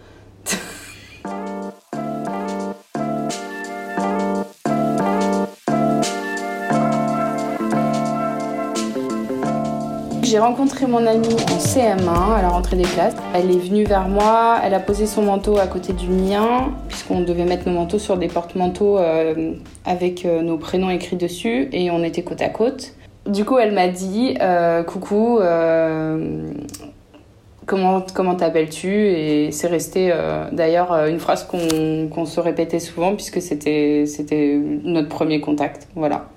J'ai 10.24 10.40
rencontré 10.40 10.88
mon 10.88 11.06
amie 11.06 11.34
en 11.34 11.58
CM1 11.58 12.38
à 12.38 12.42
la 12.42 12.48
rentrée 12.48 12.78
des 12.78 12.84
classes. 12.84 13.14
Elle 13.34 13.52
est 13.52 13.60
venue 13.60 13.84
vers 13.84 14.08
moi, 14.08 14.58
elle 14.64 14.74
a 14.74 14.80
posé 14.80 15.06
son 15.06 15.24
manteau 15.24 15.58
à 15.58 15.68
côté 15.68 15.92
du 15.92 16.08
mien, 16.08 16.72
puisqu'on 16.88 17.20
devait 17.20 17.44
mettre 17.44 17.68
nos 17.68 17.76
manteaux 17.76 18.00
sur 18.00 18.16
des 18.16 18.30
porte-manteaux 18.30 19.00
euh, 19.00 19.56
avec 19.84 20.24
euh, 20.24 20.42
nos 20.42 20.58
prénoms 20.58 20.90
écrits 20.90 21.18
dessus, 21.18 21.68
et 21.74 21.92
on 21.92 22.02
était 22.06 22.24
côte 22.24 22.42
à 22.42 22.48
côte. 22.48 22.94
Du 23.26 23.44
coup, 23.44 23.58
elle 23.58 23.74
m'a 23.74 23.90
dit 23.90 24.38
Coucou, 24.88 25.40
comment 27.66 28.04
comment 28.14 28.36
t'appelles-tu 28.36 29.08
et 29.08 29.52
c'est 29.52 29.68
resté 29.68 30.10
euh, 30.12 30.46
d'ailleurs 30.52 30.92
euh, 30.92 31.08
une 31.08 31.20
phrase 31.20 31.48
qu'on 31.48 32.26
se 32.26 32.40
répétait 32.40 32.80
souvent 32.80 33.16
puisque 33.16 33.42
c'était 33.42 34.06
c'était 34.06 34.60
notre 34.84 35.10
premier 35.10 35.40
contact. 35.40 35.88
Voilà. 35.96 36.28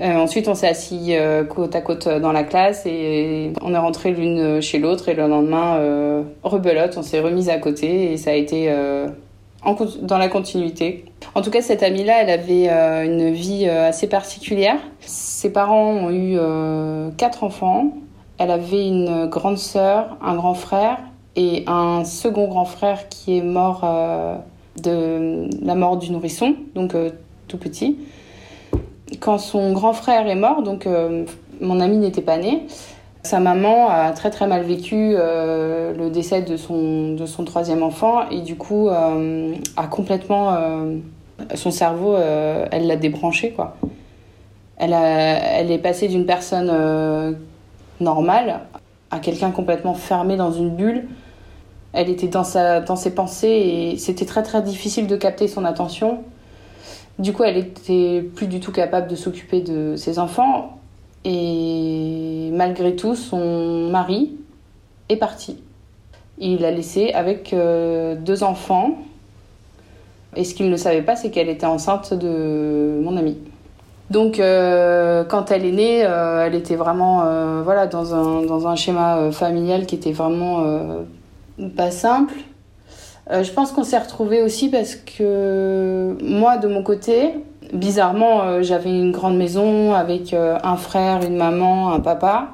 Euh, 0.00 0.16
ensuite 0.16 0.48
on 0.48 0.54
s'est 0.54 0.68
assis 0.68 1.14
côte 1.48 1.76
à 1.76 1.80
côte 1.80 2.08
dans 2.08 2.32
la 2.32 2.44
classe 2.44 2.86
et 2.86 3.52
on 3.60 3.74
est 3.74 3.78
rentré 3.78 4.10
l'une 4.10 4.60
chez 4.60 4.78
l'autre 4.78 5.08
et 5.08 5.14
le 5.14 5.28
lendemain 5.28 6.24
rebelote 6.42 6.96
on 6.96 7.02
s'est 7.02 7.20
remise 7.20 7.48
à 7.48 7.58
côté 7.58 8.12
et 8.12 8.16
ça 8.16 8.30
a 8.30 8.34
été 8.34 8.72
dans 9.64 10.18
la 10.18 10.28
continuité. 10.28 11.04
En 11.34 11.42
tout 11.42 11.50
cas 11.50 11.60
cette 11.60 11.82
amie 11.82 12.04
là 12.04 12.22
elle 12.22 12.30
avait 12.30 12.68
une 13.06 13.32
vie 13.32 13.68
assez 13.68 14.08
particulière. 14.08 14.78
Ses 15.00 15.52
parents 15.52 15.92
ont 15.92 16.10
eu 16.10 16.38
quatre 17.16 17.44
enfants 17.44 17.92
elle 18.38 18.50
avait 18.50 18.86
une 18.86 19.26
grande 19.26 19.58
sœur, 19.58 20.16
un 20.22 20.34
grand 20.34 20.54
frère 20.54 20.98
et 21.36 21.64
un 21.66 22.04
second 22.04 22.48
grand 22.48 22.64
frère 22.64 23.08
qui 23.08 23.38
est 23.38 23.42
mort 23.42 23.82
euh, 23.84 24.36
de 24.82 25.48
la 25.64 25.74
mort 25.74 25.96
du 25.96 26.10
nourrisson, 26.10 26.56
donc 26.74 26.94
euh, 26.94 27.10
tout 27.48 27.58
petit. 27.58 27.98
Quand 29.20 29.38
son 29.38 29.72
grand 29.72 29.92
frère 29.92 30.26
est 30.26 30.34
mort, 30.34 30.62
donc 30.62 30.86
euh, 30.86 31.24
mon 31.60 31.80
ami 31.80 31.96
n'était 31.96 32.22
pas 32.22 32.38
né, 32.38 32.66
sa 33.22 33.38
maman 33.38 33.88
a 33.88 34.10
très 34.10 34.30
très 34.30 34.48
mal 34.48 34.62
vécu 34.62 35.14
le 35.14 36.08
décès 36.08 36.42
de 36.42 36.56
son, 36.56 37.12
de 37.14 37.24
son 37.24 37.44
troisième 37.44 37.84
enfant 37.84 38.28
et 38.30 38.40
du 38.40 38.56
coup 38.56 38.88
a 38.88 39.86
complètement 39.86 40.56
son 41.54 41.70
cerveau, 41.70 42.16
elle 42.16 42.88
l'a 42.88 42.96
débranché 42.96 43.52
quoi. 43.52 43.76
Elle, 44.76 44.92
elle 44.92 45.70
est 45.70 45.78
passée 45.78 46.08
d'une 46.08 46.26
personne 46.26 47.36
normale 48.00 48.60
à 49.10 49.18
quelqu'un 49.18 49.50
complètement 49.50 49.94
fermé 49.94 50.36
dans 50.36 50.52
une 50.52 50.70
bulle. 50.70 51.04
Elle 51.92 52.08
était 52.08 52.28
dans, 52.28 52.44
sa, 52.44 52.80
dans 52.80 52.96
ses 52.96 53.14
pensées 53.14 53.48
et 53.92 53.98
c'était 53.98 54.24
très 54.24 54.42
très 54.42 54.62
difficile 54.62 55.06
de 55.06 55.16
capter 55.16 55.48
son 55.48 55.64
attention. 55.64 56.22
Du 57.18 57.32
coup, 57.32 57.44
elle 57.44 57.58
était 57.58 58.22
plus 58.34 58.46
du 58.46 58.60
tout 58.60 58.72
capable 58.72 59.08
de 59.08 59.16
s'occuper 59.16 59.60
de 59.60 59.96
ses 59.96 60.18
enfants 60.18 60.78
et 61.24 62.50
malgré 62.52 62.96
tout, 62.96 63.14
son 63.14 63.90
mari 63.90 64.32
est 65.08 65.16
parti. 65.16 65.58
Il 66.38 66.60
l'a 66.60 66.70
laissée 66.70 67.12
avec 67.12 67.52
euh, 67.52 68.16
deux 68.16 68.42
enfants. 68.42 68.98
Et 70.34 70.44
ce 70.44 70.54
qu'il 70.54 70.70
ne 70.70 70.76
savait 70.76 71.02
pas, 71.02 71.14
c'est 71.14 71.30
qu'elle 71.30 71.50
était 71.50 71.66
enceinte 71.66 72.14
de 72.14 73.00
mon 73.02 73.16
ami. 73.16 73.36
Donc, 74.12 74.38
euh, 74.38 75.24
quand 75.24 75.50
elle 75.50 75.64
est 75.64 75.72
née, 75.72 76.04
euh, 76.04 76.44
elle 76.46 76.54
était 76.54 76.76
vraiment 76.76 77.22
euh, 77.24 77.62
voilà, 77.64 77.86
dans, 77.86 78.14
un, 78.14 78.42
dans 78.42 78.68
un 78.68 78.76
schéma 78.76 79.32
familial 79.32 79.86
qui 79.86 79.94
était 79.94 80.12
vraiment 80.12 80.66
pas 81.76 81.90
simple. 81.90 82.34
je 83.30 83.50
pense 83.52 83.72
qu'on 83.72 83.84
s'est 83.84 83.98
retrouvés 83.98 84.42
aussi 84.42 84.68
parce 84.68 84.96
que 84.96 86.14
moi, 86.22 86.58
de 86.58 86.68
mon 86.68 86.82
côté, 86.82 87.36
bizarrement, 87.72 88.62
j'avais 88.62 88.90
une 88.90 89.12
grande 89.12 89.38
maison 89.38 89.94
avec 89.94 90.34
un 90.34 90.76
frère, 90.76 91.22
une 91.22 91.36
maman, 91.36 91.92
un 91.92 92.00
papa, 92.00 92.48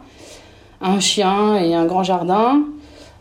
un 0.81 1.01
chien 1.01 1.57
et 1.57 1.75
un 1.75 1.87
grand 1.87 2.05
jardin. 2.05 2.63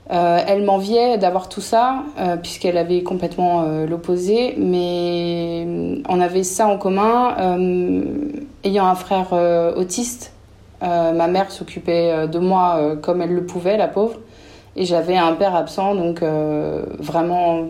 Euh, 0.10 0.40
elle 0.48 0.64
m'enviait 0.64 1.18
d'avoir 1.18 1.50
tout 1.50 1.62
ça, 1.62 2.04
euh, 2.18 2.38
puisqu'elle 2.38 2.78
avait 2.78 3.04
complètement 3.04 3.64
euh, 3.64 3.86
l'opposé, 3.86 4.56
mais 4.58 5.68
on 6.08 6.22
avait 6.22 6.44
ça 6.44 6.68
en 6.68 6.78
commun. 6.78 7.36
ayant 8.64 8.86
un 8.88 8.96
frère 8.96 9.34
autiste, 9.76 10.34
ma 10.82 11.28
mère 11.28 11.52
s'occupait 11.52 12.28
de 12.28 12.40
moi 12.40 12.96
comme 13.02 13.22
elle 13.22 13.34
le 13.34 13.46
pouvait, 13.46 13.78
la 13.78 13.88
pauvre, 13.88 14.18
et 14.76 14.86
j'avais 14.86 15.18
un 15.18 15.34
père 15.34 15.56
absent, 15.56 15.96
donc 15.96 16.22
vraiment 17.00 17.66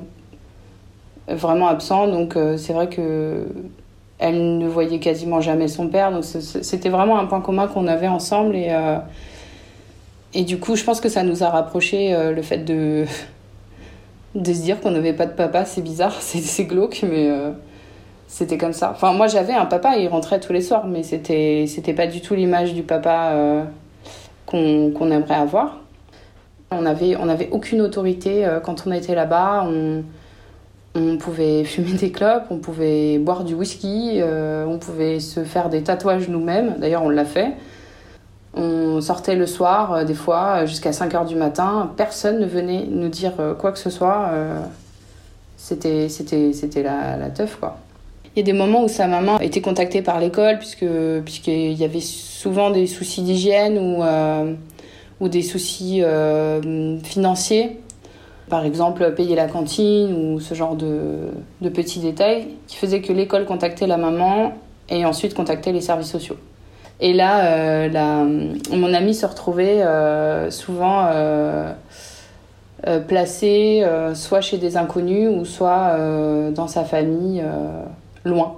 vraiment 1.28 1.68
absent. 1.68 2.08
Donc 2.08 2.38
c'est 2.58 2.74
vrai 2.74 2.88
que 2.88 3.46
elle 4.20 4.58
ne 4.58 4.68
voyait 4.68 5.00
quasiment 5.00 5.42
jamais 5.42 5.68
son 5.68 5.88
père. 5.88 6.12
Donc 6.12 6.24
c'était 6.24 6.90
vraiment 6.90 7.20
un 7.20 7.26
point 7.26 7.42
commun 7.42 7.68
qu'on 7.68 7.88
avait 7.88 8.08
ensemble. 8.08 8.56
Et, 8.56 8.72
et 10.38 10.44
du 10.44 10.58
coup, 10.58 10.78
je 10.78 10.86
pense 10.86 11.02
que 11.02 11.10
ça 11.10 11.24
nous 11.24 11.44
a 11.44 11.50
rapprochés 11.50 12.16
le 12.34 12.42
fait 12.42 12.60
de, 12.60 13.06
de 14.36 14.54
se 14.54 14.62
dire 14.62 14.80
qu'on 14.80 14.92
n'avait 14.92 15.14
pas 15.14 15.26
de 15.26 15.34
papa. 15.34 15.66
C'est 15.66 15.82
bizarre, 15.82 16.16
c'est 16.22 16.64
glauque, 16.64 17.04
mais 17.04 17.30
c'était 18.28 18.58
comme 18.58 18.74
ça. 18.74 18.92
Enfin, 18.92 19.14
moi 19.14 19.28
j'avais 19.28 19.54
un 19.54 19.66
papa, 19.66 19.96
il 19.98 20.08
rentrait 20.10 20.40
tous 20.40 20.54
les 20.54 20.62
soirs, 20.62 20.86
mais 20.86 21.02
c'était 21.02 21.94
pas 21.96 22.08
du 22.08 22.22
tout 22.22 22.36
l'image 22.36 22.74
du 22.74 22.84
papa 22.84 23.32
euh, 23.32 23.64
qu'on 24.46 25.12
aimerait 25.12 25.36
avoir. 25.36 25.80
On 26.70 26.86
avait 26.86 27.16
on 27.16 27.30
avait 27.30 27.48
aucune 27.52 27.82
autorité 27.82 28.46
euh, 28.46 28.60
quand 28.60 28.86
on 28.86 28.92
était 28.92 29.16
là-bas. 29.16 29.66
On, 29.66 30.04
on 30.96 31.18
pouvait 31.18 31.64
fumer 31.66 31.94
des 31.94 32.12
clopes, 32.12 32.44
on 32.50 32.58
pouvait 32.58 33.18
boire 33.18 33.46
du 33.46 33.54
whisky, 33.54 34.20
euh, 34.22 34.66
on 34.68 34.78
pouvait 34.78 35.22
se 35.22 35.46
faire 35.46 35.70
des 35.70 35.84
tatouages 35.84 36.28
nous-mêmes. 36.28 36.76
D'ailleurs, 36.80 37.04
on 37.04 37.10
l'a 37.10 37.26
fait. 37.26 37.54
On 38.54 39.02
sortait 39.02 39.36
le 39.36 39.46
soir, 39.46 40.06
des 40.06 40.16
fois, 40.16 40.66
jusqu'à 40.66 40.92
5 40.92 41.14
h 41.14 41.28
du 41.28 41.36
matin. 41.36 41.92
Personne 41.96 42.40
ne 42.40 42.46
venait 42.46 42.86
nous 42.90 43.10
dire 43.10 43.34
quoi 43.60 43.72
que 43.72 43.80
ce 43.80 43.90
soit. 43.90 44.32
c'était 45.58 46.10
c'était 46.10 46.84
la, 46.84 47.18
la 47.18 47.30
teuf, 47.30 47.58
quoi. 47.60 47.78
Il 48.38 48.42
y 48.42 48.44
a 48.44 48.54
des 48.54 48.54
moments 48.54 48.84
où 48.84 48.88
sa 48.88 49.08
maman 49.08 49.40
été 49.40 49.62
contactée 49.62 50.04
par 50.04 50.20
l'école 50.20 50.60
puisqu'il 50.60 51.74
y 51.74 51.84
avait 51.84 52.02
souvent 52.02 52.70
des 52.70 52.86
soucis 52.86 53.24
d'hygiène 53.24 53.80
ou 53.80 54.04
euh, 54.04 54.54
ou 55.20 55.28
des 55.28 55.42
soucis 55.42 56.04
euh, 56.04 57.00
financiers. 57.00 57.80
Par 58.48 58.64
exemple, 58.64 59.12
payer 59.16 59.36
la 59.36 59.48
cantine 59.48 60.14
ou 60.14 60.40
ce 60.40 60.54
genre 60.54 60.76
de 60.76 61.70
petits 61.70 62.00
détails 62.00 62.50
qui 62.68 62.78
faisaient 62.78 63.02
que 63.02 63.12
l'école 63.12 63.46
contactait 63.46 63.88
la 63.88 63.98
maman 63.98 64.54
et 64.88 65.04
ensuite 65.04 65.34
contactait 65.34 65.72
les 65.72 65.82
services 65.82 66.12
sociaux. 66.12 66.38
Et 67.00 67.14
là, 67.14 67.46
euh, 67.46 68.56
mon 68.72 68.94
ami 68.94 69.14
se 69.14 69.26
retrouvait 69.26 69.84
souvent 70.52 71.10
placé 73.08 73.86
soit 74.14 74.42
chez 74.42 74.58
des 74.58 74.78
inconnus 74.78 75.30
ou 75.30 75.46
soit 75.46 75.98
dans 76.52 76.68
sa 76.68 76.84
famille 76.84 77.44
loin. 78.26 78.58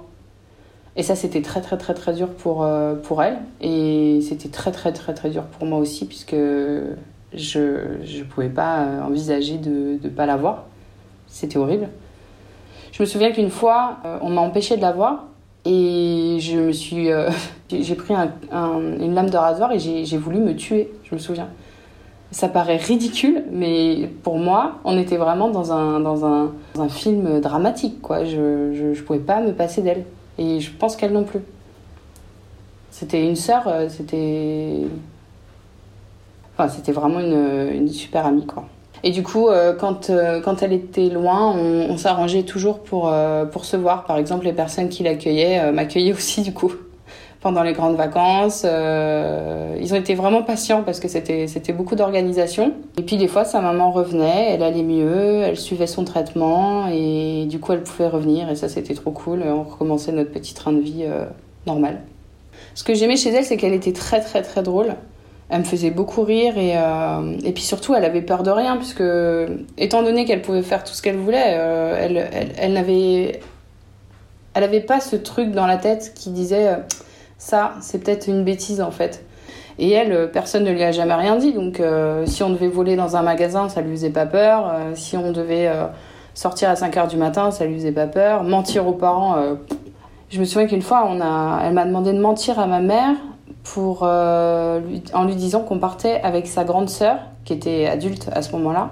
Et 0.96 1.02
ça, 1.02 1.14
c'était 1.14 1.42
très, 1.42 1.60
très, 1.60 1.78
très, 1.78 1.94
très 1.94 2.12
dur 2.12 2.28
pour, 2.28 2.64
euh, 2.64 2.94
pour 2.94 3.22
elle. 3.22 3.38
Et 3.60 4.20
c'était 4.22 4.48
très, 4.48 4.72
très, 4.72 4.92
très, 4.92 5.14
très 5.14 5.30
dur 5.30 5.44
pour 5.44 5.66
moi 5.66 5.78
aussi, 5.78 6.04
puisque 6.04 6.36
je 7.32 7.58
ne 7.58 8.24
pouvais 8.24 8.48
pas 8.48 8.82
euh, 8.82 9.02
envisager 9.02 9.56
de 9.56 9.98
ne 10.02 10.08
pas 10.10 10.26
la 10.26 10.36
voir. 10.36 10.64
C'était 11.28 11.58
horrible. 11.58 11.88
Je 12.92 13.02
me 13.02 13.06
souviens 13.06 13.30
qu'une 13.30 13.50
fois, 13.50 13.98
euh, 14.04 14.18
on 14.20 14.30
m'a 14.30 14.40
empêché 14.40 14.76
de 14.76 14.82
la 14.82 14.92
voir. 14.92 15.26
Et 15.64 16.38
je 16.40 16.58
me 16.58 16.72
suis. 16.72 17.08
j'ai 17.70 17.94
pris 17.94 18.14
une 18.14 19.14
lame 19.14 19.30
de 19.30 19.36
rasoir 19.36 19.72
et 19.72 19.78
j'ai 19.78 20.16
voulu 20.18 20.38
me 20.38 20.54
tuer, 20.54 20.90
je 21.04 21.14
me 21.14 21.20
souviens. 21.20 21.48
Ça 22.32 22.48
paraît 22.48 22.76
ridicule, 22.76 23.42
mais 23.50 24.08
pour 24.22 24.38
moi, 24.38 24.78
on 24.84 24.96
était 24.96 25.16
vraiment 25.16 25.50
dans 25.50 25.72
un, 25.72 25.98
dans 25.98 26.24
un, 26.24 26.52
film 26.88 27.40
dramatique. 27.40 28.00
Quoi. 28.00 28.24
Je 28.24 28.36
ne 28.90 28.94
je, 28.94 29.02
pouvais 29.02 29.18
pas 29.18 29.40
me 29.40 29.52
passer 29.52 29.82
d'elle. 29.82 30.04
Et 30.38 30.60
je 30.60 30.70
pense 30.70 30.94
qu'elle 30.94 31.12
non 31.12 31.24
plus. 31.24 31.40
C'était 32.90 33.26
une 33.26 33.36
sœur, 33.36 33.66
euh, 33.66 33.88
c'était. 33.88 34.86
Enfin, 36.54 36.68
c'était 36.68 36.92
vraiment 36.92 37.18
une, 37.20 37.70
une, 37.74 37.88
super 37.88 38.26
amie. 38.26 38.46
Quoi. 38.46 38.64
Et 39.02 39.10
du 39.10 39.22
coup, 39.22 39.48
euh, 39.48 39.74
quand, 39.74 40.10
euh, 40.10 40.40
quand 40.40 40.62
elle 40.62 40.72
était 40.72 41.08
loin, 41.08 41.54
on, 41.54 41.96
s'arrangeait 41.96 42.42
toujours 42.42 42.80
pour, 42.80 43.12
pour 43.52 43.64
se 43.64 43.76
voir. 43.76 44.04
Par 44.04 44.16
exemple, 44.16 44.44
les 44.44 44.52
personnes 44.52 44.88
qui 44.88 45.02
l'accueillaient 45.02 45.72
m'accueillaient 45.72 46.12
aussi, 46.14 46.42
du 46.42 46.52
coup 46.52 46.72
pendant 47.40 47.62
les 47.62 47.72
grandes 47.72 47.96
vacances. 47.96 48.62
Euh, 48.64 49.76
ils 49.80 49.92
ont 49.92 49.96
été 49.96 50.14
vraiment 50.14 50.42
patients 50.42 50.82
parce 50.82 51.00
que 51.00 51.08
c'était, 51.08 51.46
c'était 51.46 51.72
beaucoup 51.72 51.96
d'organisation. 51.96 52.74
Et 52.98 53.02
puis 53.02 53.16
des 53.16 53.28
fois, 53.28 53.44
sa 53.44 53.60
maman 53.60 53.90
revenait, 53.90 54.50
elle 54.50 54.62
allait 54.62 54.82
mieux, 54.82 55.42
elle 55.42 55.56
suivait 55.56 55.86
son 55.86 56.04
traitement 56.04 56.88
et 56.88 57.46
du 57.46 57.58
coup, 57.58 57.72
elle 57.72 57.82
pouvait 57.82 58.08
revenir. 58.08 58.50
Et 58.50 58.56
ça, 58.56 58.68
c'était 58.68 58.94
trop 58.94 59.10
cool. 59.10 59.42
On 59.46 59.62
recommençait 59.62 60.12
notre 60.12 60.30
petit 60.30 60.54
train 60.54 60.72
de 60.72 60.80
vie 60.80 61.04
euh, 61.04 61.24
normal. 61.66 62.00
Ce 62.74 62.84
que 62.84 62.94
j'aimais 62.94 63.16
chez 63.16 63.30
elle, 63.30 63.44
c'est 63.44 63.56
qu'elle 63.56 63.74
était 63.74 63.92
très, 63.92 64.20
très, 64.20 64.42
très 64.42 64.62
drôle. 64.62 64.94
Elle 65.50 65.60
me 65.60 65.64
faisait 65.64 65.90
beaucoup 65.90 66.22
rire 66.22 66.56
et, 66.56 66.76
euh, 66.76 67.36
et 67.44 67.52
puis 67.52 67.62
surtout, 67.62 67.94
elle 67.94 68.04
avait 68.04 68.22
peur 68.22 68.42
de 68.42 68.50
rien 68.50 68.76
puisque, 68.76 69.02
étant 69.78 70.02
donné 70.02 70.24
qu'elle 70.24 70.42
pouvait 70.42 70.62
faire 70.62 70.84
tout 70.84 70.94
ce 70.94 71.02
qu'elle 71.02 71.16
voulait, 71.16 71.38
elle, 71.38 72.16
elle, 72.16 72.52
elle 72.56 72.72
n'avait 72.72 73.40
elle 74.54 74.86
pas 74.86 75.00
ce 75.00 75.16
truc 75.16 75.50
dans 75.50 75.66
la 75.66 75.76
tête 75.76 76.12
qui 76.14 76.30
disait 76.30 76.76
ça, 77.38 77.72
c'est 77.80 78.02
peut-être 78.04 78.28
une 78.28 78.44
bêtise 78.44 78.80
en 78.80 78.90
fait. 78.90 79.24
Et 79.80 79.90
elle, 79.90 80.12
euh, 80.12 80.26
personne 80.26 80.64
ne 80.64 80.70
lui 80.70 80.82
a 80.82 80.92
jamais 80.92 81.14
rien 81.14 81.36
dit. 81.36 81.52
Donc, 81.54 81.80
euh, 81.80 82.26
si 82.26 82.42
on 82.42 82.50
devait 82.50 82.68
voler 82.68 82.96
dans 82.96 83.16
un 83.16 83.22
magasin, 83.22 83.68
ça 83.68 83.80
lui 83.80 83.92
faisait 83.92 84.10
pas 84.10 84.26
peur. 84.26 84.68
Euh, 84.68 84.90
si 84.94 85.16
on 85.16 85.32
devait 85.32 85.70
sortir 86.34 86.68
à 86.68 86.76
5 86.76 86.94
h 86.94 87.08
du 87.08 87.16
matin, 87.16 87.50
ça 87.50 87.64
lui 87.64 87.74
faisait 87.74 87.90
pas 87.90 88.06
peur. 88.06 88.44
Mentir 88.44 88.86
aux 88.86 88.92
parents. 88.92 89.36
Je 90.28 90.38
me 90.38 90.44
souviens 90.44 90.68
qu'une 90.68 90.82
fois, 90.82 91.06
on 91.08 91.20
a... 91.20 91.62
elle 91.64 91.72
m'a 91.72 91.86
demandé 91.86 92.12
de 92.12 92.20
mentir 92.20 92.58
à 92.60 92.66
ma 92.66 92.80
mère 92.80 93.16
pour, 93.64 94.02
en 94.02 95.24
lui 95.26 95.36
disant 95.36 95.60
qu'on 95.60 95.78
partait 95.78 96.20
avec 96.22 96.46
sa 96.46 96.64
grande 96.64 96.88
sœur, 96.88 97.18
qui 97.44 97.52
était 97.52 97.86
adulte 97.86 98.28
à 98.32 98.42
ce 98.42 98.52
moment-là, 98.52 98.90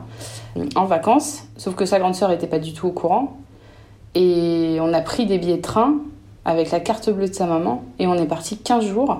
en 0.74 0.84
vacances. 0.84 1.44
Sauf 1.56 1.74
que 1.74 1.84
sa 1.84 1.98
grande 1.98 2.14
sœur 2.14 2.28
n'était 2.28 2.46
pas 2.46 2.58
du 2.58 2.72
tout 2.72 2.88
au 2.88 2.92
courant. 2.92 3.36
Et 4.14 4.78
on 4.80 4.92
a 4.92 5.00
pris 5.00 5.26
des 5.26 5.38
billets 5.38 5.56
de 5.56 5.62
train 5.62 5.94
avec 6.44 6.70
la 6.70 6.80
carte 6.80 7.10
bleue 7.10 7.28
de 7.28 7.34
sa 7.34 7.46
maman 7.46 7.84
et 7.98 8.06
on 8.06 8.14
est 8.14 8.26
parti 8.26 8.56
15 8.56 8.84
jours 8.86 9.18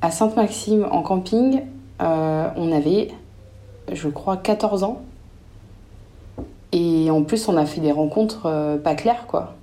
à 0.00 0.10
Sainte-Maxime 0.10 0.86
en 0.90 1.02
camping. 1.02 1.62
Euh, 2.00 2.48
on 2.56 2.72
avait, 2.72 3.08
je 3.92 4.08
crois, 4.08 4.36
14 4.36 4.82
ans. 4.82 5.02
Et 6.72 7.10
en 7.10 7.22
plus, 7.22 7.48
on 7.48 7.56
a 7.56 7.66
fait 7.66 7.80
des 7.80 7.92
rencontres 7.92 8.46
euh, 8.46 8.78
pas 8.78 8.94
claires, 8.94 9.26
quoi. 9.26 9.54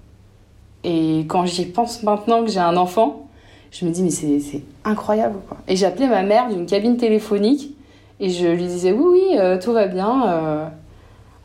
Et 0.84 1.26
quand 1.28 1.46
j'y 1.46 1.66
pense 1.66 2.04
maintenant 2.04 2.46
que 2.46 2.52
j'ai 2.52 2.60
un 2.60 2.78
enfant, 2.78 3.28
je 3.72 3.86
me 3.86 3.92
dis, 3.92 4.04
mais 4.04 4.10
c'est 4.10 4.62
incroyable, 4.84 5.40
quoi. 5.48 5.58
Et 5.68 5.76
j'appelais 5.76 6.08
ma 6.08 6.24
mère 6.24 6.50
d'une 6.50 6.66
cabine 6.66 6.98
téléphonique 6.98 7.76
et 8.20 8.30
je 8.30 8.48
lui 8.48 8.66
disais, 8.66 8.92
oui, 8.92 9.06
oui, 9.12 9.38
euh, 9.38 9.60
tout 9.60 9.72
va 9.74 9.88
bien 9.88 10.72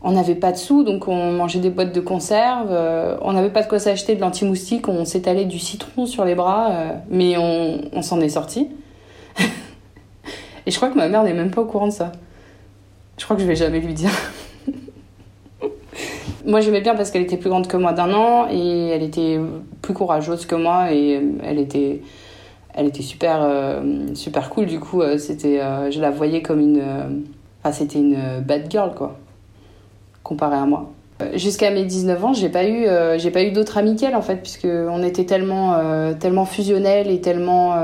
on 0.05 0.13
n'avait 0.13 0.35
pas 0.35 0.53
de 0.53 0.59
sous, 0.59 0.85
donc 0.85 1.09
on 1.09 1.33
mangeait 1.33 1.61
des 1.61 1.71
boîtes 1.71 1.95
de 1.95 2.01
conserve. 2.01 2.69
Euh, 2.71 3.17
on 3.23 3.33
n'avait 3.33 3.49
pas 3.49 3.63
de 3.63 3.69
quoi 3.69 3.79
s'acheter 3.79 4.15
de 4.15 4.21
l'anti-moustique, 4.21 4.87
on 4.87 5.07
s'étalait 5.07 5.47
du 5.47 5.59
citron 5.59 6.05
sur 6.05 6.27
les 6.27 6.35
bras, 6.35 6.71
euh, 6.71 6.91
mais 7.09 7.37
on, 7.39 8.03
s'en 8.03 8.21
est 8.21 8.29
sorti. 8.29 8.69
Et 10.67 10.71
je 10.71 10.77
crois 10.77 10.91
que 10.91 10.97
ma 10.97 11.09
mère 11.09 11.25
n'est 11.25 11.33
même 11.33 11.51
pas 11.51 11.63
au 11.63 11.65
courant 11.65 11.89
de 11.89 11.93
ça. 11.93 12.13
Je 13.17 13.25
crois 13.25 13.35
que 13.35 13.43
je 13.43 13.49
vais 13.49 13.57
jamais 13.57 13.81
lui 13.81 13.95
dire. 13.95 14.11
Moi 16.45 16.61
j'aimais 16.61 16.81
bien 16.81 16.95
parce 16.95 17.11
qu'elle 17.11 17.23
était 17.23 17.37
plus 17.37 17.51
grande 17.51 17.67
que 17.67 17.77
moi 17.77 17.93
d'un 17.93 18.13
an 18.13 18.47
et 18.51 18.89
elle 18.89 19.03
était 19.03 19.41
plus 19.83 19.95
courageuse 19.95 20.47
que 20.47 20.55
moi 20.55 20.93
et 20.93 21.21
elle 21.43 21.59
était 21.59 22.03
elle 22.75 22.87
était 22.87 23.03
super 23.03 23.39
euh, 23.43 24.15
super 24.15 24.51
cool 24.51 24.67
du 24.67 24.81
coup 24.81 25.03
c'était 25.19 25.61
je 25.91 26.01
la 26.01 26.11
voyais 26.11 26.43
comme 26.43 26.61
une 26.61 26.83
enfin 27.63 27.73
c'était 27.73 27.99
une 27.99 28.41
bad 28.41 28.71
girl 28.71 28.95
quoi 28.95 29.17
comparé 30.25 30.57
à 30.57 30.67
moi. 30.67 30.91
Euh, 31.23 31.39
jusqu'à 31.39 31.71
mes 31.71 31.85
19 31.85 32.25
ans, 32.25 32.33
j'ai 32.33 32.49
pas 32.49 32.65
eu, 32.65 32.87
euh, 32.87 33.19
j'ai 33.19 33.31
pas 33.31 33.45
eu 33.45 33.53
d'autres 33.53 33.79
amis 33.79 33.95
qu'elle 33.95 34.17
en 34.17 34.23
fait, 34.23 34.37
puisque 34.37 34.67
on 34.67 35.05
était 35.05 35.25
tellement, 35.25 35.75
euh, 35.75 36.15
tellement 36.15 36.47
fusionnels 36.47 37.09
et 37.09 37.21
tellement, 37.21 37.77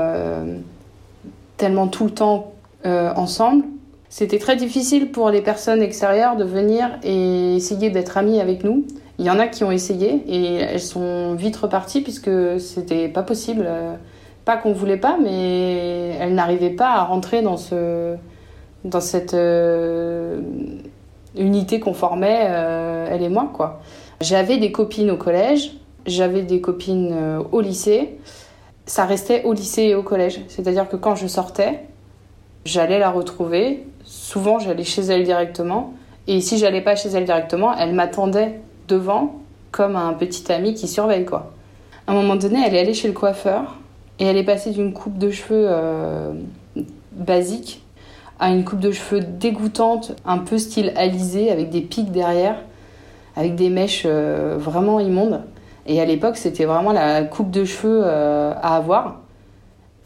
tellement 1.55 1.87
tout 1.87 2.03
le 2.03 2.11
temps 2.11 2.51
ensemble. 2.83 3.63
C'était 4.11 4.37
très 4.37 4.55
difficile 4.55 5.09
pour 5.09 5.31
les 5.31 5.41
personnes 5.41 5.81
extérieures 5.81 6.35
de 6.35 6.43
venir 6.43 6.99
et 7.01 7.55
essayer 7.55 7.89
d'être 7.89 8.17
amies 8.17 8.39
avec 8.39 8.63
nous. 8.63 8.85
Il 9.17 9.25
y 9.25 9.31
en 9.31 9.39
a 9.39 9.47
qui 9.47 9.63
ont 9.63 9.71
essayé 9.71 10.21
et 10.27 10.55
elles 10.57 10.81
sont 10.81 11.33
vite 11.33 11.55
reparties 11.55 12.01
puisque 12.01 12.59
c'était 12.59 13.07
pas 13.07 13.23
possible. 13.23 13.67
Pas 14.45 14.57
qu'on 14.57 14.73
voulait 14.73 14.97
pas, 14.97 15.17
mais 15.21 16.09
elles 16.19 16.35
n'arrivaient 16.35 16.71
pas 16.71 16.89
à 16.89 17.03
rentrer 17.03 17.41
dans 17.41 17.57
ce, 17.57 18.15
dans 18.83 19.01
cette 19.01 19.35
unité 21.35 21.79
qu'on 21.79 21.93
formait, 21.93 22.47
euh, 22.49 23.07
elle 23.09 23.23
et 23.23 23.29
moi, 23.29 23.49
quoi. 23.53 23.81
J'avais 24.19 24.57
des 24.57 24.71
copines 24.71 25.11
au 25.11 25.17
collège, 25.17 25.71
j'avais 26.05 26.43
des 26.43 26.61
copines 26.61 27.11
euh, 27.13 27.43
au 27.51 27.61
lycée. 27.61 28.17
Ça 28.85 29.05
restait 29.05 29.43
au 29.43 29.53
lycée 29.53 29.83
et 29.83 29.95
au 29.95 30.03
collège. 30.03 30.41
C'est-à-dire 30.47 30.89
que 30.89 30.95
quand 30.95 31.15
je 31.15 31.27
sortais, 31.27 31.85
j'allais 32.65 32.99
la 32.99 33.09
retrouver. 33.09 33.85
Souvent, 34.11 34.59
j'allais 34.59 34.83
chez 34.83 35.03
elle 35.03 35.23
directement. 35.23 35.93
Et 36.27 36.41
si 36.41 36.57
j'allais 36.57 36.81
pas 36.81 36.97
chez 36.97 37.07
elle 37.07 37.23
directement, 37.23 37.73
elle 37.77 37.93
m'attendait 37.93 38.59
devant 38.89 39.39
comme 39.71 39.95
un 39.95 40.11
petit 40.11 40.51
ami 40.51 40.73
qui 40.73 40.89
surveille, 40.89 41.23
quoi. 41.23 41.53
À 42.07 42.11
un 42.11 42.15
moment 42.15 42.35
donné, 42.35 42.59
elle 42.67 42.75
est 42.75 42.79
allée 42.79 42.93
chez 42.93 43.07
le 43.07 43.13
coiffeur 43.13 43.77
et 44.19 44.25
elle 44.25 44.35
est 44.35 44.43
passée 44.43 44.71
d'une 44.71 44.91
coupe 44.91 45.17
de 45.17 45.31
cheveux 45.31 45.65
euh, 45.65 46.33
basique 47.13 47.83
à 48.37 48.49
une 48.49 48.65
coupe 48.65 48.81
de 48.81 48.91
cheveux 48.91 49.21
dégoûtante, 49.21 50.11
un 50.25 50.39
peu 50.39 50.57
style 50.57 50.91
alisé, 50.97 51.49
avec 51.49 51.69
des 51.69 51.79
pics 51.79 52.11
derrière, 52.11 52.57
avec 53.37 53.55
des 53.55 53.69
mèches 53.69 54.05
vraiment 54.05 54.99
immondes. 54.99 55.41
Et 55.87 56.01
à 56.01 56.05
l'époque, 56.05 56.35
c'était 56.35 56.65
vraiment 56.65 56.91
la 56.91 57.23
coupe 57.23 57.49
de 57.49 57.63
cheveux 57.63 58.03
à 58.03 58.75
avoir. 58.75 59.20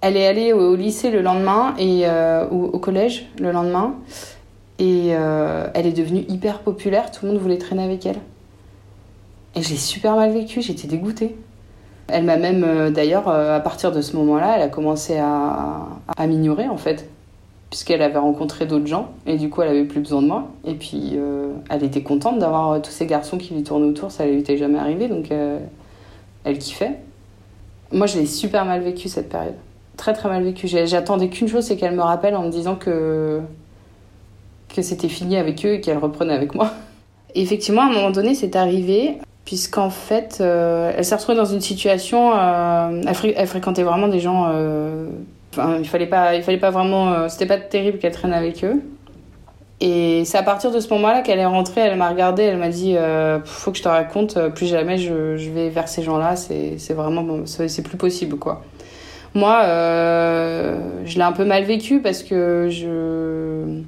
Elle 0.01 0.17
est 0.17 0.27
allée 0.27 0.53
au, 0.53 0.75
lycée 0.75 1.09
le 1.09 1.21
lendemain 1.21 1.73
et 1.79 2.05
au, 2.51 2.65
au, 2.65 2.79
collège 2.79 3.27
le 3.39 3.51
lendemain. 3.51 3.95
Et 4.77 5.07
elle 5.07 5.87
est 5.87 5.93
devenue 5.93 6.25
hyper 6.27 6.59
populaire. 6.59 7.11
Tout 7.11 7.25
le 7.25 7.31
monde 7.31 7.41
voulait 7.41 7.57
traîner 7.57 7.83
avec 7.83 8.05
elle. 8.05 8.19
Et 9.55 9.61
j'ai 9.61 9.77
super 9.77 10.15
mal 10.15 10.31
vécu. 10.31 10.61
J'étais 10.61 10.87
dégoûtée. 10.87 11.35
Elle 12.07 12.23
m'a 12.23 12.37
même, 12.37 12.63
euh, 12.63 12.91
d'ailleurs, 12.91 13.27
euh, 13.27 13.55
à 13.55 13.59
partir 13.59 13.91
de 13.91 14.01
ce 14.01 14.15
moment-là, 14.17 14.55
elle 14.55 14.61
a 14.61 14.67
commencé 14.67 15.17
à, 15.17 15.87
m'ignorer 16.27 16.67
en 16.67 16.77
fait, 16.77 17.09
puisqu'elle 17.69 18.01
avait 18.01 18.19
rencontré 18.19 18.65
d'autres 18.65 18.87
gens 18.87 19.11
et 19.25 19.37
du 19.37 19.49
coup 19.49 19.61
elle 19.61 19.69
avait 19.69 19.83
plus 19.85 19.99
besoin 19.99 20.21
de 20.21 20.27
moi. 20.27 20.47
Et 20.65 20.75
puis 20.75 21.13
euh, 21.15 21.51
elle 21.69 21.83
était 21.83 22.03
contente 22.03 22.39
d'avoir 22.39 22.81
tous 22.81 22.91
ces 22.91 23.05
garçons 23.05 23.37
qui 23.37 23.53
lui 23.53 23.63
tournaient 23.63 23.87
autour, 23.87 24.11
ça 24.11 24.25
lui 24.25 24.39
était 24.39 24.57
jamais 24.57 24.79
arrivé 24.79 25.07
donc 25.07 25.31
elle 26.43 26.57
kiffait. 26.57 26.99
Moi 27.91 28.07
je 28.07 28.17
l'ai 28.17 28.25
super 28.25 28.65
mal 28.65 28.81
vécu 28.81 29.07
cette 29.07 29.29
période, 29.29 29.55
très 29.97 30.13
très 30.13 30.29
mal 30.29 30.43
vécu. 30.43 30.67
J'attendais 30.67 31.29
qu'une 31.29 31.47
chose, 31.47 31.65
c'est 31.65 31.77
qu'elle 31.77 31.95
me 31.95 32.01
rappelle 32.01 32.35
en 32.35 32.43
me 32.43 32.51
disant 32.51 32.75
que 32.75 33.41
que 34.75 34.81
c'était 34.81 35.09
fini 35.09 35.37
avec 35.37 35.65
eux 35.65 35.75
et 35.75 35.81
qu'elle 35.81 35.97
reprenait 35.97 36.33
avec 36.33 36.53
moi. 36.53 36.71
Et 37.33 37.41
effectivement, 37.41 37.81
à 37.81 37.85
un 37.85 37.93
moment 37.93 38.11
donné, 38.11 38.35
c'est 38.35 38.55
arrivé 38.55 39.19
puisqu'en 39.45 39.91
fait, 39.91 40.39
euh, 40.41 40.91
elle 40.97 41.05
s'est 41.05 41.15
retrouvée 41.15 41.37
dans 41.37 41.45
une 41.45 41.61
situation. 41.61 42.33
Euh, 42.35 43.01
elle, 43.05 43.47
fréquentait 43.47 43.83
vraiment 43.83 44.07
des 44.07 44.19
gens. 44.19 44.47
Euh, 44.49 45.07
enfin, 45.53 45.77
il 45.79 45.87
fallait 45.87 46.07
pas, 46.07 46.35
il 46.35 46.43
fallait 46.43 46.57
pas 46.57 46.71
vraiment. 46.71 47.29
C'était 47.29 47.45
pas 47.45 47.57
terrible 47.57 47.99
qu'elle 47.99 48.11
traîne 48.11 48.33
avec 48.33 48.63
eux. 48.63 48.81
Et 49.81 50.23
c'est 50.25 50.37
à 50.37 50.43
partir 50.43 50.71
de 50.71 50.79
ce 50.79 50.89
moment-là 50.93 51.21
qu'elle 51.21 51.39
est 51.39 51.45
rentrée. 51.45 51.81
Elle 51.81 51.97
m'a 51.97 52.09
regardée, 52.09 52.43
elle 52.43 52.57
m'a 52.57 52.69
dit 52.69 52.95
"Faut 53.45 53.71
que 53.71 53.77
je 53.77 53.83
te 53.83 53.89
raconte. 53.89 54.39
Plus 54.49 54.67
jamais 54.67 54.97
je, 54.97 55.37
je 55.37 55.49
vais 55.51 55.69
vers 55.69 55.87
ces 55.87 56.01
gens-là. 56.01 56.35
C'est, 56.35 56.77
c'est 56.77 56.93
vraiment, 56.93 57.45
c'est 57.45 57.83
plus 57.83 57.97
possible, 57.97 58.37
quoi." 58.37 58.63
Moi, 59.35 59.61
je 61.05 61.15
l'ai 61.15 61.21
un 61.21 61.33
peu 61.33 61.45
mal 61.45 61.63
vécu 61.63 61.99
parce 62.01 62.23
que 62.23 62.67
je 62.69 63.83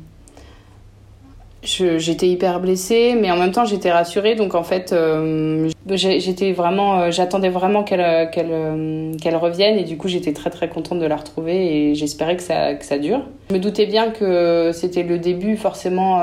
j'étais 1.68 2.28
hyper 2.28 2.60
blessée, 2.60 3.16
mais 3.20 3.32
en 3.32 3.38
même 3.38 3.52
temps 3.52 3.66
j'étais 3.66 3.92
rassurée. 3.92 4.36
Donc 4.36 4.56
en 4.56 4.64
fait, 4.64 4.94
euh, 4.94 5.70
j'étais 5.90 6.52
vraiment, 6.54 7.00
euh, 7.00 7.12
j'attendais 7.12 7.50
vraiment 7.50 7.84
qu'elle 7.84 8.02
euh, 8.02 8.26
qu'elle 8.28 9.18
qu'elle 9.18 9.36
revienne 9.36 9.78
et 9.78 9.84
du 9.84 9.98
coup 9.98 10.08
j'étais 10.08 10.34
très 10.34 10.50
très 10.50 10.70
contente 10.70 11.00
de 11.00 11.06
la 11.06 11.18
retrouver 11.18 11.90
et 11.90 11.96
j'espérais 11.96 12.38
que 12.38 12.44
ça 12.44 12.74
que 12.76 12.86
ça 12.86 12.98
dure. 12.98 13.22
Je 13.50 13.56
me 13.56 13.60
doutais 13.60 13.86
bien 13.86 14.12
que 14.12 14.72
c'était 14.74 15.04
le 15.04 15.18
début 15.20 15.58
forcément 15.58 16.22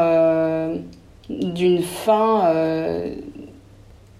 d'une 1.28 1.82
fin. 1.82 2.52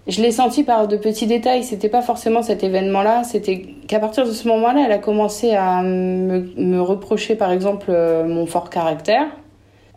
Je 0.07 0.21
l'ai 0.21 0.31
senti 0.31 0.63
par 0.63 0.87
de 0.87 0.97
petits 0.97 1.27
détails. 1.27 1.63
C'était 1.63 1.89
pas 1.89 2.01
forcément 2.01 2.41
cet 2.41 2.63
événement-là. 2.63 3.23
C'était 3.23 3.61
qu'à 3.87 3.99
partir 3.99 4.25
de 4.25 4.31
ce 4.31 4.47
moment-là, 4.47 4.83
elle 4.85 4.91
a 4.91 4.99
commencé 4.99 5.53
à 5.53 5.81
me, 5.81 6.79
reprocher, 6.79 7.35
par 7.35 7.51
exemple, 7.51 7.91
mon 8.27 8.45
fort 8.45 8.69
caractère 8.69 9.27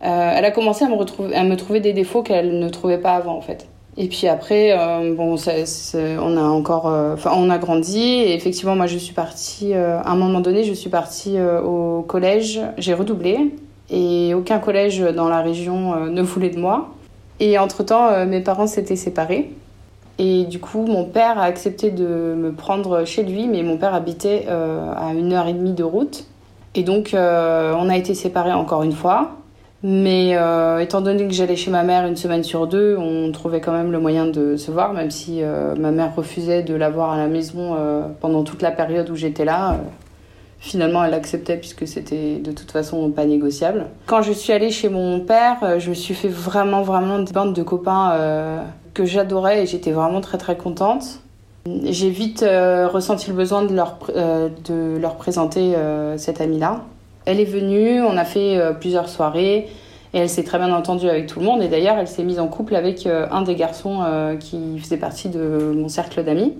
euh, 0.02 0.32
elle 0.34 0.44
a 0.44 0.50
commencé 0.50 0.84
à 0.84 0.88
me, 0.88 1.56
trouver 1.56 1.80
des 1.80 1.92
défauts 1.92 2.22
qu'elle 2.22 2.58
ne 2.58 2.68
trouvait 2.68 2.98
pas 2.98 3.14
avant 3.14 3.36
en 3.36 3.40
fait. 3.40 3.68
Et 3.96 4.06
puis 4.06 4.28
après, 4.28 4.78
euh, 4.78 5.12
bon, 5.14 5.34
on 5.34 6.36
a 6.36 6.42
encore, 6.42 6.86
euh, 6.86 7.14
enfin, 7.14 7.32
on 7.34 7.50
a 7.50 7.58
grandi. 7.58 8.00
Et 8.00 8.34
effectivement, 8.34 8.76
moi, 8.76 8.86
je 8.86 8.96
suis 8.96 9.14
partie. 9.14 9.74
à 9.74 10.08
un 10.08 10.14
moment 10.14 10.40
donné, 10.40 10.62
je 10.64 10.72
suis 10.72 10.90
partie 10.90 11.36
au 11.40 12.02
collège. 12.02 12.60
J'ai 12.78 12.94
redoublé 12.94 13.38
et 13.90 14.34
aucun 14.34 14.58
collège 14.58 15.00
dans 15.00 15.28
la 15.28 15.40
région 15.40 16.06
ne 16.06 16.22
voulait 16.22 16.50
de 16.50 16.60
moi. 16.60 16.90
Et 17.40 17.58
entre 17.58 17.82
temps, 17.82 18.24
mes 18.26 18.40
parents 18.40 18.66
s'étaient 18.66 18.96
séparés. 18.96 19.50
Et 20.18 20.44
du 20.44 20.58
coup, 20.58 20.84
mon 20.84 21.04
père 21.04 21.38
a 21.38 21.44
accepté 21.44 21.90
de 21.90 22.34
me 22.36 22.52
prendre 22.52 23.04
chez 23.04 23.22
lui, 23.22 23.46
mais 23.46 23.62
mon 23.62 23.76
père 23.76 23.94
habitait 23.94 24.46
à 24.48 25.12
une 25.14 25.32
heure 25.32 25.46
et 25.46 25.52
demie 25.52 25.74
de 25.74 25.84
route. 25.84 26.24
Et 26.74 26.82
donc, 26.82 27.10
on 27.14 27.88
a 27.88 27.96
été 27.96 28.14
séparés 28.14 28.52
encore 28.52 28.82
une 28.82 28.92
fois. 28.92 29.38
Mais 29.82 30.36
euh, 30.36 30.80
étant 30.80 31.00
donné 31.00 31.28
que 31.28 31.32
j'allais 31.32 31.54
chez 31.54 31.70
ma 31.70 31.84
mère 31.84 32.04
une 32.06 32.16
semaine 32.16 32.42
sur 32.42 32.66
deux, 32.66 32.96
on 32.96 33.30
trouvait 33.30 33.60
quand 33.60 33.72
même 33.72 33.92
le 33.92 34.00
moyen 34.00 34.26
de 34.26 34.56
se 34.56 34.72
voir, 34.72 34.92
même 34.92 35.12
si 35.12 35.42
euh, 35.42 35.76
ma 35.76 35.92
mère 35.92 36.16
refusait 36.16 36.64
de 36.64 36.74
la 36.74 36.90
voir 36.90 37.12
à 37.12 37.16
la 37.16 37.28
maison 37.28 37.76
euh, 37.78 38.02
pendant 38.20 38.42
toute 38.42 38.60
la 38.60 38.72
période 38.72 39.08
où 39.08 39.14
j'étais 39.14 39.44
là. 39.44 39.76
finalement, 40.58 41.04
elle 41.04 41.14
acceptait 41.14 41.56
puisque 41.56 41.86
c'était 41.86 42.38
de 42.38 42.50
toute 42.50 42.72
façon 42.72 43.08
pas 43.12 43.24
négociable. 43.24 43.86
Quand 44.06 44.22
je 44.22 44.32
suis 44.32 44.52
allée 44.52 44.72
chez 44.72 44.88
mon 44.88 45.20
père, 45.20 45.78
je 45.78 45.90
me 45.90 45.94
suis 45.94 46.14
fait 46.14 46.28
vraiment, 46.28 46.82
vraiment 46.82 47.20
des 47.20 47.32
bandes 47.32 47.54
de 47.54 47.62
copains 47.62 48.64
que 48.94 49.04
j'adorais 49.04 49.62
et 49.62 49.66
j'étais 49.66 49.92
vraiment 49.92 50.20
très, 50.20 50.38
très 50.38 50.56
contente. 50.56 51.20
J'ai 51.84 52.10
vite 52.10 52.40
ressenti 52.40 53.28
le 53.28 53.36
besoin 53.36 53.62
de 53.62 53.74
leur, 53.74 53.98
de 54.08 54.96
leur 54.98 55.16
présenter 55.16 55.74
cette 56.16 56.40
amie-là. 56.40 56.84
Elle 57.28 57.40
est 57.40 57.44
venue, 57.44 58.00
on 58.00 58.16
a 58.16 58.24
fait 58.24 58.56
euh, 58.56 58.72
plusieurs 58.72 59.10
soirées 59.10 59.68
et 60.14 60.18
elle 60.18 60.30
s'est 60.30 60.44
très 60.44 60.56
bien 60.56 60.72
entendue 60.72 61.10
avec 61.10 61.26
tout 61.26 61.40
le 61.40 61.44
monde. 61.44 61.62
Et 61.62 61.68
d'ailleurs, 61.68 61.98
elle 61.98 62.08
s'est 62.08 62.24
mise 62.24 62.40
en 62.40 62.48
couple 62.48 62.74
avec 62.74 63.06
euh, 63.06 63.26
un 63.30 63.42
des 63.42 63.54
garçons 63.54 64.00
euh, 64.02 64.36
qui 64.36 64.78
faisait 64.78 64.96
partie 64.96 65.28
de 65.28 65.74
mon 65.76 65.90
cercle 65.90 66.24
d'amis. 66.24 66.54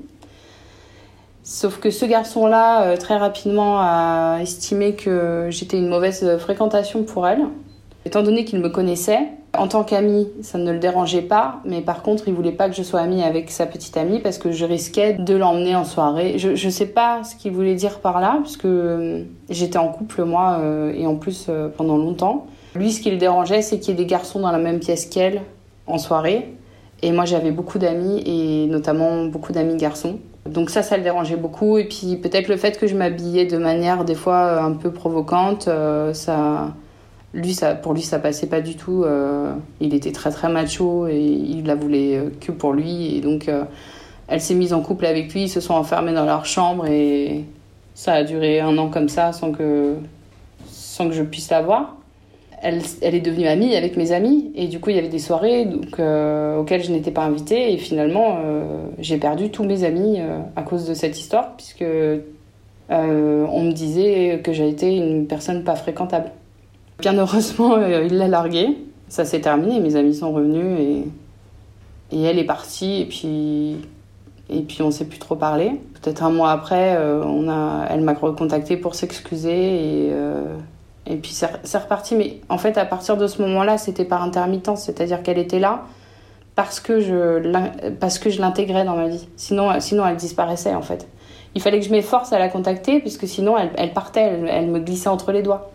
Sauf 1.42 1.80
que 1.80 1.90
ce 1.90 2.04
garçon-là, 2.04 2.98
très 2.98 3.16
rapidement, 3.16 3.78
a 3.80 4.40
estimé 4.42 4.92
que 4.92 5.46
j'étais 5.48 5.78
une 5.78 5.88
mauvaise 5.88 6.36
fréquentation 6.36 7.04
pour 7.04 7.26
elle. 7.26 7.46
Étant 8.04 8.22
donné 8.22 8.44
qu'il 8.44 8.60
me 8.60 8.68
connaissait, 8.68 9.20
en 9.56 9.66
tant 9.66 9.82
qu'ami, 9.82 10.28
ça 10.42 10.58
ne 10.58 10.72
le 10.72 10.78
dérangeait 10.78 11.22
pas, 11.22 11.60
mais 11.64 11.80
par 11.80 12.02
contre, 12.02 12.28
il 12.28 12.34
voulait 12.34 12.52
pas 12.52 12.68
que 12.68 12.76
je 12.76 12.82
sois 12.82 13.00
amie 13.00 13.22
avec 13.22 13.50
sa 13.50 13.64
petite 13.64 13.96
amie 13.96 14.20
parce 14.20 14.36
que 14.36 14.52
je 14.52 14.64
risquais 14.64 15.14
de 15.14 15.34
l'emmener 15.34 15.74
en 15.74 15.84
soirée. 15.84 16.38
Je, 16.38 16.50
ne 16.50 16.70
sais 16.70 16.86
pas 16.86 17.24
ce 17.24 17.34
qu'il 17.34 17.52
voulait 17.52 17.74
dire 17.74 18.00
par 18.00 18.20
là, 18.20 18.38
parce 18.42 18.56
que 18.56 18.68
euh, 18.68 19.22
j'étais 19.48 19.78
en 19.78 19.88
couple 19.88 20.24
moi 20.24 20.58
euh, 20.60 20.92
et 20.94 21.06
en 21.06 21.16
plus 21.16 21.46
euh, 21.48 21.68
pendant 21.74 21.96
longtemps. 21.96 22.46
Lui, 22.74 22.92
ce 22.92 23.00
qui 23.00 23.10
le 23.10 23.16
dérangeait, 23.16 23.62
c'est 23.62 23.78
qu'il 23.78 23.90
y 23.90 23.92
ait 23.94 24.04
des 24.04 24.06
garçons 24.06 24.40
dans 24.40 24.52
la 24.52 24.58
même 24.58 24.80
pièce 24.80 25.06
qu'elle 25.06 25.40
en 25.86 25.96
soirée. 25.96 26.54
Et 27.02 27.12
moi, 27.12 27.24
j'avais 27.24 27.50
beaucoup 27.50 27.78
d'amis 27.78 28.22
et 28.26 28.66
notamment 28.66 29.24
beaucoup 29.24 29.52
d'amis 29.52 29.76
garçons. 29.76 30.18
Donc 30.46 30.68
ça, 30.68 30.82
ça 30.82 30.98
le 30.98 31.02
dérangeait 31.02 31.36
beaucoup. 31.36 31.78
Et 31.78 31.84
puis 31.84 32.16
peut-être 32.16 32.48
le 32.48 32.56
fait 32.56 32.78
que 32.78 32.86
je 32.86 32.96
m'habillais 32.96 33.46
de 33.46 33.56
manière 33.56 34.04
des 34.04 34.14
fois 34.14 34.60
un 34.62 34.72
peu 34.72 34.90
provocante, 34.90 35.68
ça 36.12 36.74
lui, 37.34 37.56
pour 37.82 37.92
lui, 37.92 38.02
ça 38.02 38.18
passait 38.18 38.46
pas 38.46 38.60
du 38.60 38.76
tout. 38.76 39.04
Euh, 39.04 39.52
il 39.80 39.94
était 39.94 40.12
très 40.12 40.30
très 40.30 40.48
macho 40.48 41.06
et 41.06 41.20
il 41.20 41.66
la 41.66 41.74
voulait 41.74 42.16
euh, 42.16 42.30
que 42.40 42.52
pour 42.52 42.72
lui. 42.72 43.16
Et 43.16 43.20
donc, 43.20 43.48
euh, 43.48 43.64
elle 44.28 44.40
s'est 44.40 44.54
mise 44.54 44.72
en 44.72 44.80
couple 44.80 45.06
avec 45.06 45.32
lui. 45.34 45.42
Ils 45.42 45.48
se 45.48 45.60
sont 45.60 45.74
enfermés 45.74 46.14
dans 46.14 46.24
leur 46.24 46.46
chambre 46.46 46.86
et 46.86 47.44
ça 47.94 48.14
a 48.14 48.24
duré 48.24 48.60
un 48.60 48.78
an 48.78 48.88
comme 48.88 49.08
ça 49.08 49.32
sans 49.32 49.52
que, 49.52 49.96
sans 50.66 51.08
que 51.08 51.14
je 51.14 51.22
puisse 51.22 51.50
la 51.50 51.60
voir. 51.60 51.96
Elle, 52.60 52.82
est 53.02 53.20
devenue 53.20 53.46
amie 53.46 53.76
avec 53.76 53.96
mes 53.96 54.10
amis 54.10 54.50
et 54.56 54.66
du 54.66 54.80
coup, 54.80 54.90
il 54.90 54.96
y 54.96 54.98
avait 54.98 55.08
des 55.08 55.20
soirées 55.20 55.68
auxquelles 56.58 56.82
je 56.82 56.90
n'étais 56.90 57.12
pas 57.12 57.22
invitée. 57.22 57.72
Et 57.72 57.76
finalement, 57.76 58.38
j'ai 58.98 59.16
perdu 59.18 59.50
tous 59.50 59.62
mes 59.62 59.84
amis 59.84 60.18
à 60.56 60.62
cause 60.62 60.84
de 60.88 60.94
cette 60.94 61.16
histoire 61.16 61.54
puisque 61.56 61.84
on 62.88 63.62
me 63.62 63.70
disait 63.70 64.40
que 64.42 64.52
j'ai 64.52 64.68
été 64.68 64.96
une 64.96 65.28
personne 65.28 65.62
pas 65.62 65.76
fréquentable. 65.76 66.32
Bien 66.98 67.16
heureusement, 67.16 67.74
euh, 67.78 68.06
il 68.06 68.18
l'a 68.18 68.28
largué. 68.28 68.76
Ça 69.08 69.24
s'est 69.24 69.40
terminé, 69.40 69.80
mes 69.80 69.96
amis 69.96 70.14
sont 70.14 70.32
revenus 70.32 70.78
et, 70.78 71.04
et 72.12 72.22
elle 72.22 72.38
est 72.38 72.44
partie 72.44 73.00
et 73.00 73.06
puis, 73.06 73.76
et 74.50 74.62
puis 74.62 74.82
on 74.82 74.90
s'est 74.90 75.06
plus 75.06 75.18
trop 75.18 75.36
parlé. 75.36 75.80
Peut-être 76.02 76.22
un 76.22 76.30
mois 76.30 76.50
après, 76.50 76.96
euh, 76.98 77.86
elle 77.88 78.02
m'a 78.02 78.12
recontacté 78.12 78.76
pour 78.76 78.94
s'excuser 78.94 80.08
et, 80.08 80.10
euh, 80.12 80.56
et 81.06 81.16
puis 81.16 81.32
c'est 81.32 81.78
reparti. 81.78 82.16
Mais 82.16 82.40
en 82.50 82.58
fait, 82.58 82.76
à 82.76 82.84
partir 82.84 83.16
de 83.16 83.26
ce 83.26 83.40
moment-là, 83.42 83.78
c'était 83.78 84.04
par 84.04 84.22
intermittence, 84.22 84.82
c'est-à-dire 84.82 85.22
qu'elle 85.22 85.38
était 85.38 85.60
là 85.60 85.84
parce 86.54 86.80
que 86.80 87.00
je, 87.00 87.90
parce 88.00 88.18
que 88.18 88.28
je 88.28 88.40
l'intégrais 88.40 88.84
dans 88.84 88.96
ma 88.96 89.08
vie. 89.08 89.26
Sinon, 89.36 89.80
sinon, 89.80 90.06
elle 90.06 90.16
disparaissait 90.16 90.74
en 90.74 90.82
fait. 90.82 91.08
Il 91.54 91.62
fallait 91.62 91.78
que 91.78 91.86
je 91.86 91.92
m'efforce 91.92 92.32
à 92.34 92.38
la 92.38 92.48
contacter 92.48 93.00
puisque 93.00 93.26
sinon, 93.26 93.56
elle, 93.56 93.92
partait, 93.94 94.38
elle 94.48 94.66
me 94.66 94.80
glissait 94.80 95.08
entre 95.08 95.32
les 95.32 95.42
doigts 95.42 95.70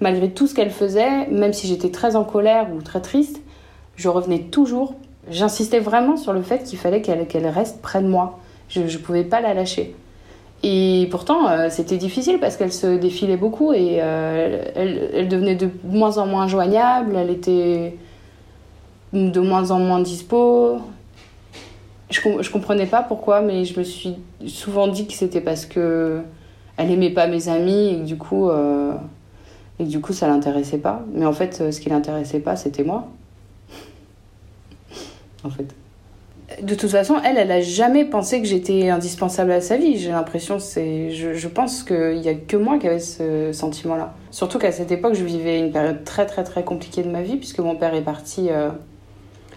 malgré 0.00 0.30
tout 0.30 0.46
ce 0.46 0.54
qu'elle 0.54 0.70
faisait, 0.70 1.26
même 1.28 1.52
si 1.52 1.66
j'étais 1.66 1.90
très 1.90 2.16
en 2.16 2.24
colère 2.24 2.68
ou 2.74 2.82
très 2.82 3.00
triste, 3.00 3.40
je 3.96 4.08
revenais 4.08 4.40
toujours. 4.40 4.94
J'insistais 5.30 5.80
vraiment 5.80 6.16
sur 6.16 6.32
le 6.32 6.42
fait 6.42 6.64
qu'il 6.64 6.78
fallait 6.78 7.02
qu'elle 7.02 7.46
reste 7.46 7.82
près 7.82 8.02
de 8.02 8.08
moi. 8.08 8.38
Je 8.68 8.80
ne 8.80 8.98
pouvais 8.98 9.24
pas 9.24 9.40
la 9.40 9.54
lâcher. 9.54 9.94
Et 10.62 11.08
pourtant, 11.10 11.48
euh, 11.48 11.68
c'était 11.70 11.96
difficile 11.96 12.38
parce 12.38 12.56
qu'elle 12.56 12.72
se 12.72 12.98
défilait 12.98 13.38
beaucoup 13.38 13.72
et 13.72 13.98
euh, 14.00 14.62
elle, 14.74 15.28
devenait 15.28 15.54
de 15.54 15.70
moins 15.84 16.18
en 16.18 16.26
moins 16.26 16.48
joignable, 16.48 17.16
elle 17.16 17.30
était 17.30 17.96
de 19.14 19.40
moins 19.40 19.70
en 19.70 19.78
moins 19.78 20.00
dispo. 20.00 20.78
Je, 22.10 22.20
je 22.40 22.50
comprenais 22.50 22.86
pas 22.86 23.02
pourquoi, 23.02 23.40
mais 23.40 23.64
je 23.64 23.78
me 23.78 23.84
suis 23.84 24.16
souvent 24.46 24.88
dit 24.88 25.06
que 25.06 25.14
c'était 25.14 25.40
parce 25.40 25.64
que 25.64 26.20
elle 26.76 27.14
pas 27.14 27.26
mes 27.26 27.48
amis 27.48 27.88
et 27.88 27.96
que 27.96 28.04
du 28.04 28.16
coup, 28.16 28.48
euh, 28.48 28.92
et 29.80 29.84
du 29.84 30.00
coup, 30.00 30.12
ça 30.12 30.28
l'intéressait 30.28 30.78
pas. 30.78 31.02
Mais 31.14 31.24
en 31.24 31.32
fait, 31.32 31.72
ce 31.72 31.80
qui 31.80 31.88
l'intéressait 31.88 32.40
pas, 32.40 32.54
c'était 32.54 32.84
moi. 32.84 33.08
en 35.44 35.48
fait. 35.50 35.74
de 36.62 36.74
toute 36.74 36.90
façon, 36.90 37.16
elle, 37.24 37.38
elle 37.38 37.50
a 37.50 37.62
jamais 37.62 38.04
pensé 38.04 38.42
que 38.42 38.46
j'étais 38.46 38.90
indispensable 38.90 39.52
à 39.52 39.62
sa 39.62 39.78
vie. 39.78 39.96
J'ai 39.96 40.10
l'impression, 40.10 40.58
c'est, 40.58 41.10
je, 41.10 41.32
je 41.32 41.48
pense 41.48 41.82
qu'il 41.82 42.18
y 42.18 42.28
a 42.28 42.34
que 42.34 42.58
moi 42.58 42.78
qui 42.78 42.88
avait 42.88 42.98
ce 42.98 43.52
sentiment-là. 43.52 44.12
Surtout 44.30 44.58
qu'à 44.58 44.70
cette 44.70 44.92
époque, 44.92 45.14
je 45.14 45.24
vivais 45.24 45.58
une 45.58 45.72
période 45.72 46.04
très 46.04 46.26
très 46.26 46.44
très 46.44 46.62
compliquée 46.62 47.02
de 47.02 47.10
ma 47.10 47.22
vie 47.22 47.38
puisque 47.38 47.60
mon 47.60 47.74
père 47.74 47.94
est 47.94 48.04
parti. 48.04 48.48
Euh, 48.50 48.68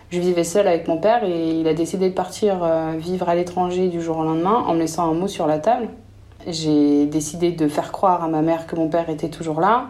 je 0.09 0.19
vivais 0.19 0.45
seule 0.45 0.67
avec 0.67 0.87
mon 0.87 0.99
père 0.99 1.23
et 1.25 1.49
il 1.49 1.67
a 1.67 1.73
décidé 1.73 2.09
de 2.09 2.13
partir 2.13 2.63
euh, 2.63 2.93
vivre 2.97 3.27
à 3.27 3.35
l'étranger 3.35 3.89
du 3.89 3.99
jour 3.99 4.19
au 4.19 4.23
lendemain 4.23 4.63
en 4.67 4.75
me 4.75 4.79
laissant 4.79 5.09
un 5.09 5.13
mot 5.13 5.27
sur 5.27 5.47
la 5.47 5.57
table. 5.57 5.89
J'ai 6.47 7.07
décidé 7.07 7.51
de 7.51 7.67
faire 7.67 7.91
croire 7.91 8.23
à 8.23 8.27
ma 8.29 8.41
mère 8.41 8.67
que 8.67 8.75
mon 8.75 8.87
père 8.87 9.09
était 9.09 9.29
toujours 9.29 9.59
là. 9.59 9.87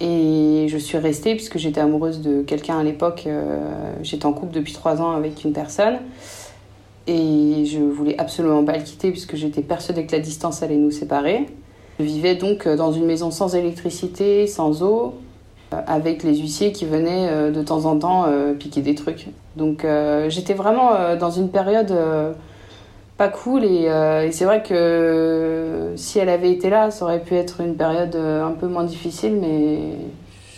Et 0.00 0.66
je 0.68 0.76
suis 0.76 0.98
restée 0.98 1.34
puisque 1.34 1.58
j'étais 1.58 1.80
amoureuse 1.80 2.20
de 2.20 2.42
quelqu'un 2.42 2.78
à 2.78 2.82
l'époque. 2.82 3.24
Euh, 3.26 3.92
j'étais 4.02 4.26
en 4.26 4.32
couple 4.32 4.52
depuis 4.52 4.72
trois 4.72 5.00
ans 5.00 5.12
avec 5.12 5.44
une 5.44 5.52
personne. 5.52 5.98
Et 7.06 7.64
je 7.66 7.78
voulais 7.80 8.18
absolument 8.18 8.64
pas 8.64 8.76
le 8.76 8.82
quitter 8.82 9.10
puisque 9.10 9.36
j'étais 9.36 9.62
persuadée 9.62 10.06
que 10.06 10.12
la 10.12 10.20
distance 10.20 10.62
allait 10.62 10.76
nous 10.76 10.90
séparer. 10.90 11.46
Je 12.00 12.04
vivais 12.04 12.34
donc 12.34 12.66
dans 12.66 12.92
une 12.92 13.04
maison 13.04 13.30
sans 13.30 13.54
électricité, 13.54 14.46
sans 14.48 14.82
eau, 14.82 15.14
euh, 15.72 15.80
avec 15.86 16.24
les 16.24 16.38
huissiers 16.38 16.72
qui 16.72 16.86
venaient 16.86 17.28
euh, 17.30 17.50
de 17.52 17.62
temps 17.62 17.84
en 17.84 17.98
temps 17.98 18.26
piquer 18.58 18.80
des 18.80 18.96
trucs. 18.96 19.28
Donc 19.56 19.86
j'étais 20.28 20.54
vraiment 20.54 21.14
dans 21.14 21.30
une 21.30 21.48
période 21.50 21.94
cool 23.28 23.64
et, 23.64 23.84
et 23.84 24.32
c'est 24.32 24.44
vrai 24.44 24.62
que 24.62 25.92
si 25.96 26.18
elle 26.18 26.28
avait 26.28 26.50
été 26.50 26.70
là, 26.70 26.90
ça 26.90 27.04
aurait 27.04 27.20
pu 27.20 27.34
être 27.34 27.60
une 27.60 27.76
période 27.76 28.16
un 28.16 28.52
peu 28.52 28.66
moins 28.66 28.84
difficile, 28.84 29.36
mais 29.40 29.78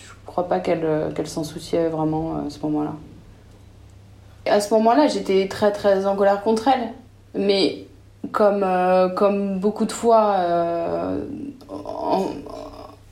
je 0.04 0.12
crois 0.26 0.48
pas 0.48 0.60
qu'elle 0.60 1.12
qu'elle 1.14 1.26
s'en 1.26 1.44
souciait 1.44 1.88
vraiment 1.88 2.42
à 2.46 2.50
ce 2.50 2.60
moment-là. 2.60 2.92
À 4.46 4.60
ce 4.60 4.72
moment-là, 4.74 5.08
j'étais 5.08 5.48
très 5.48 5.72
très 5.72 6.06
en 6.06 6.16
colère 6.16 6.42
contre 6.42 6.68
elle. 6.68 6.92
Mais 7.34 7.86
comme, 8.32 8.62
euh, 8.62 9.08
comme 9.08 9.58
beaucoup 9.58 9.84
de 9.84 9.92
fois, 9.92 10.34
euh, 10.38 11.24
en, 11.68 12.24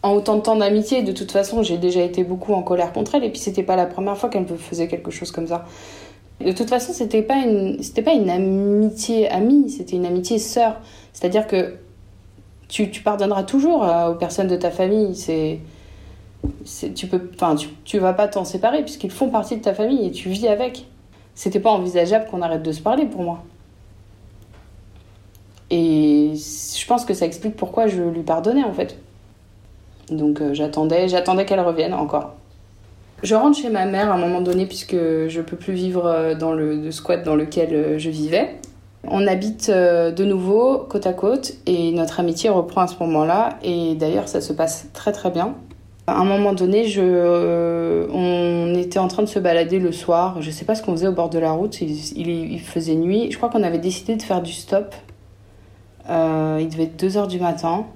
en, 0.03 0.13
autant 0.13 0.37
de 0.37 0.41
temps 0.41 0.57
d'amitié, 0.57 1.03
de 1.03 1.13
toute 1.13 1.33
façon, 1.33 1.63
j'ai 1.63 1.79
déjà 1.79 2.01
été 2.01 2.25
beaucoup 2.25 2.55
en 2.55 2.63
colère 2.63 2.93
contre 2.93 3.15
elle. 3.15 3.25
Et 3.25 3.31
puis, 3.31 3.39
c'était 3.39 3.63
pas 3.63 3.77
la 3.77 3.87
première 3.87 4.17
fois 4.17 4.29
qu'elle 4.29 4.43
me 4.43 4.57
faisait 4.57 4.89
quelque 4.89 5.11
chose 5.11 5.31
comme 5.31 5.47
ça. 5.47 5.65
De 6.41 6.53
toute 6.53 6.69
façon, 6.69 6.93
c'était 6.93 7.23
pas 7.23 7.37
une, 7.37 7.83
c'était 7.83 8.03
pas 8.03 8.13
une 8.13 8.29
amitié 8.29 9.31
amie, 9.31 9.71
c'était 9.71 9.97
une 9.97 10.07
amitié 10.07 10.39
sœur. 10.39 10.81
C'est-à-dire 11.13 11.47
que 11.47 11.77
tu, 12.69 12.89
pardonneras 13.03 13.45
toujours 13.45 13.85
euh, 13.85 14.11
aux 14.11 14.15
personnes 14.17 14.49
de 14.49 14.57
ta 14.57 14.71
famille. 14.71 15.15
C'est, 15.15 15.61
tu 16.95 17.07
peux, 17.07 17.31
enfin, 17.35 17.55
tu, 17.55 17.69
tu 17.85 17.99
vas 17.99 18.13
pas 18.13 18.29
t'en 18.29 18.45
séparer 18.45 18.83
puisqu'ils 18.83 19.11
font 19.11 19.31
partie 19.31 19.57
de 19.57 19.63
ta 19.63 19.75
famille 19.75 20.07
et 20.07 20.11
tu 20.11 20.29
vis 20.29 20.49
avec 20.49 20.87
c'était 21.35 21.61
pas 21.61 21.71
envisageable 21.71 22.27
qu'on 22.31 22.43
arrête 22.43 22.63
de 22.63 22.73
se 22.73 22.81
parler 22.81 23.07
pour 23.07 23.23
moi. 23.23 23.43
Et 25.71 26.35
je 26.35 26.87
pense 26.87 27.05
que 27.05 27.15
ça 27.15 27.27
explique 27.27 27.57
pourquoi 27.57 27.87
je 27.87 28.03
lui 28.03 28.23
pardonnais 28.23 28.65
en 28.65 28.73
fait. 28.73 28.97
Donc 30.11 30.41
euh, 30.41 30.55
j'attendais, 30.55 31.09
j'attendais 31.09 31.45
qu'elle 31.45 31.61
revienne 31.61 31.95
encore. 31.95 32.35
Je 33.23 33.35
rentre 33.35 33.57
chez 33.59 33.71
ma 33.71 33.87
mère 33.87 34.11
à 34.11 34.15
un 34.15 34.19
moment 34.19 34.41
donné 34.41 34.67
puisque 34.67 34.95
je 34.95 35.41
peux 35.41 35.57
plus 35.57 35.73
vivre 35.73 36.07
euh, 36.07 36.35
dans 36.35 36.53
le, 36.53 36.91
squat 36.91 37.23
dans 37.23 37.37
lequel 37.37 37.73
euh, 37.73 37.99
je 37.99 38.11
vivais. 38.11 38.57
On 39.07 39.27
habite 39.27 39.71
de 39.71 40.25
nouveau 40.25 40.79
côte 40.79 41.07
à 41.07 41.13
côte 41.13 41.53
et 41.67 41.93
notre 41.93 42.21
amitié 42.21 42.49
reprend 42.49 42.81
à 42.81 42.87
ce 42.87 42.95
moment-là 43.01 43.59
et 43.63 43.95
d'ailleurs 43.97 44.29
ça 44.29 44.41
se 44.41 44.55
passe 44.55 44.89
très 44.95 45.13
très 45.13 45.31
bien. 45.31 45.55
À 46.07 46.19
un 46.19 46.25
moment 46.25 46.53
donné, 46.53 46.87
je, 46.87 47.01
euh, 47.03 48.07
on 48.13 48.75
était 48.75 48.99
en 48.99 49.09
train 49.09 49.23
de 49.23 49.29
se 49.29 49.39
balader 49.39 49.79
le 49.79 49.91
soir. 49.91 50.43
Je 50.43 50.51
sais 50.51 50.67
pas 50.67 50.75
ce 50.75 50.83
qu'on 50.83 50.93
faisait 50.93 51.07
au 51.07 51.13
bord 51.13 51.31
de 51.31 51.39
la 51.39 51.53
route. 51.53 51.81
Il, 51.81 52.61
faisait 52.61 52.95
nuit. 52.95 53.31
Je 53.31 53.39
crois 53.39 53.49
qu'on 53.49 53.63
avait 53.63 53.79
décidé 53.79 54.15
de 54.17 54.23
faire 54.23 54.43
du 54.43 54.53
stop. 54.53 54.95
Euh, 56.11 56.59
il 56.61 56.69
devait 56.69 56.85
être 56.85 56.97
2 56.99 57.17
heures 57.17 57.27
du 57.27 57.41
matin. 57.41 57.87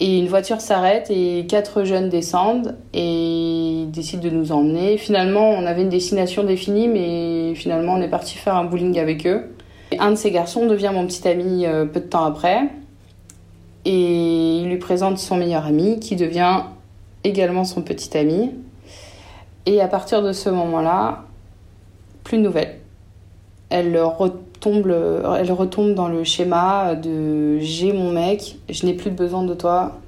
Et 0.00 0.18
une 0.18 0.28
voiture 0.28 0.62
s'arrête 0.62 1.10
et 1.10 1.44
quatre 1.46 1.84
jeunes 1.84 2.08
descendent 2.08 2.78
et 2.94 3.59
ils 3.82 3.90
décident 3.90 4.22
de 4.22 4.30
nous 4.30 4.52
emmener. 4.52 4.96
Finalement, 4.96 5.50
on 5.50 5.66
avait 5.66 5.82
une 5.82 5.88
destination 5.88 6.44
définie, 6.44 6.88
mais 6.88 7.54
finalement, 7.54 7.94
on 7.94 8.02
est 8.02 8.08
parti 8.08 8.36
faire 8.36 8.56
un 8.56 8.64
bowling 8.64 8.98
avec 8.98 9.26
eux. 9.26 9.54
un 9.98 10.10
de 10.10 10.16
ces 10.16 10.30
garçons 10.30 10.66
devient 10.66 10.90
mon 10.92 11.06
petit 11.06 11.26
ami 11.26 11.66
euh, 11.66 11.84
peu 11.84 12.00
de 12.00 12.06
temps 12.06 12.24
après. 12.24 12.68
Et 13.84 14.58
il 14.58 14.68
lui 14.68 14.78
présente 14.78 15.18
son 15.18 15.36
meilleur 15.36 15.66
ami 15.66 16.00
qui 16.00 16.16
devient 16.16 16.62
également 17.24 17.64
son 17.64 17.82
petit 17.82 18.16
ami. 18.16 18.52
Et 19.66 19.80
à 19.80 19.88
partir 19.88 20.22
de 20.22 20.32
ce 20.32 20.48
moment-là, 20.50 21.24
plus 22.24 22.38
de 22.38 22.42
nouvelles. 22.42 22.78
Elle 23.68 23.98
retombe, 23.98 24.92
elle 25.38 25.52
retombe 25.52 25.94
dans 25.94 26.08
le 26.08 26.24
schéma 26.24 26.94
de 26.94 27.58
j'ai 27.60 27.92
mon 27.92 28.10
mec, 28.10 28.56
je 28.68 28.84
n'ai 28.84 28.94
plus 28.94 29.10
besoin 29.10 29.44
de 29.44 29.54
toi, 29.54 29.98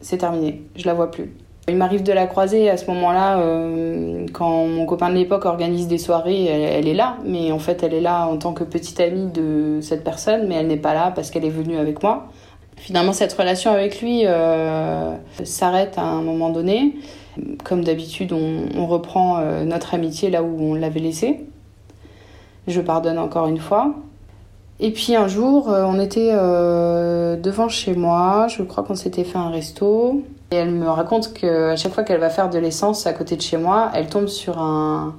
c'est 0.00 0.18
terminé, 0.18 0.62
je 0.76 0.86
la 0.86 0.94
vois 0.94 1.10
plus. 1.10 1.32
Il 1.68 1.76
m'arrive 1.76 2.02
de 2.02 2.12
la 2.12 2.26
croiser 2.26 2.68
à 2.68 2.76
ce 2.76 2.86
moment-là, 2.90 3.38
euh, 3.38 4.26
quand 4.32 4.66
mon 4.66 4.84
copain 4.84 5.10
de 5.10 5.14
l'époque 5.14 5.44
organise 5.44 5.86
des 5.86 5.98
soirées, 5.98 6.46
elle, 6.46 6.88
est 6.88 6.94
là, 6.94 7.18
mais 7.24 7.52
en 7.52 7.60
fait 7.60 7.84
elle 7.84 7.94
est 7.94 8.00
là 8.00 8.26
en 8.26 8.36
tant 8.36 8.52
que 8.52 8.64
petite 8.64 8.98
amie 8.98 9.28
de 9.28 9.78
cette 9.80 10.02
personne, 10.02 10.48
mais 10.48 10.56
elle 10.56 10.66
n'est 10.66 10.76
pas 10.76 10.92
là 10.92 11.12
parce 11.14 11.30
qu'elle 11.30 11.44
est 11.44 11.50
venue 11.50 11.76
avec 11.76 12.02
moi. 12.02 12.26
Finalement, 12.76 13.12
cette 13.12 13.32
relation 13.32 13.70
avec 13.70 14.02
lui 14.02 14.22
euh, 14.26 15.14
s'arrête 15.44 15.98
à 15.98 16.02
un 16.02 16.22
moment 16.22 16.50
donné. 16.50 16.96
Comme 17.62 17.84
d'habitude, 17.84 18.32
on, 18.32 18.86
reprend 18.86 19.38
euh, 19.38 19.62
notre 19.62 19.94
amitié 19.94 20.30
là 20.30 20.42
où 20.42 20.60
on 20.60 20.74
l'avait 20.74 20.98
laissée. 20.98 21.46
Je 22.66 22.80
pardonne 22.80 23.18
encore 23.18 23.46
une 23.46 23.58
fois. 23.58 23.94
Et 24.82 24.90
puis 24.90 25.16
un 25.16 25.28
jour, 25.28 25.70
euh, 25.70 25.84
on 25.86 25.98
était 25.98 26.32
devant 26.32 27.68
chez 27.70 27.94
moi, 27.94 28.48
je 28.48 28.62
crois 28.62 28.84
qu'on 28.84 28.96
s'était 28.96 29.24
fait 29.24 29.38
un 29.38 29.48
resto. 29.48 30.22
Et 30.52 30.56
elle 30.56 30.70
me 30.70 30.86
raconte 30.86 31.32
qu'à 31.32 31.76
chaque 31.76 31.94
fois 31.94 32.04
qu'elle 32.04 32.20
va 32.20 32.28
faire 32.28 32.50
de 32.50 32.58
l'essence 32.58 33.06
à 33.06 33.14
côté 33.14 33.36
de 33.36 33.40
chez 33.40 33.56
moi, 33.56 33.90
elle 33.94 34.08
tombe 34.08 34.26
sur 34.26 34.58
un, 34.58 35.14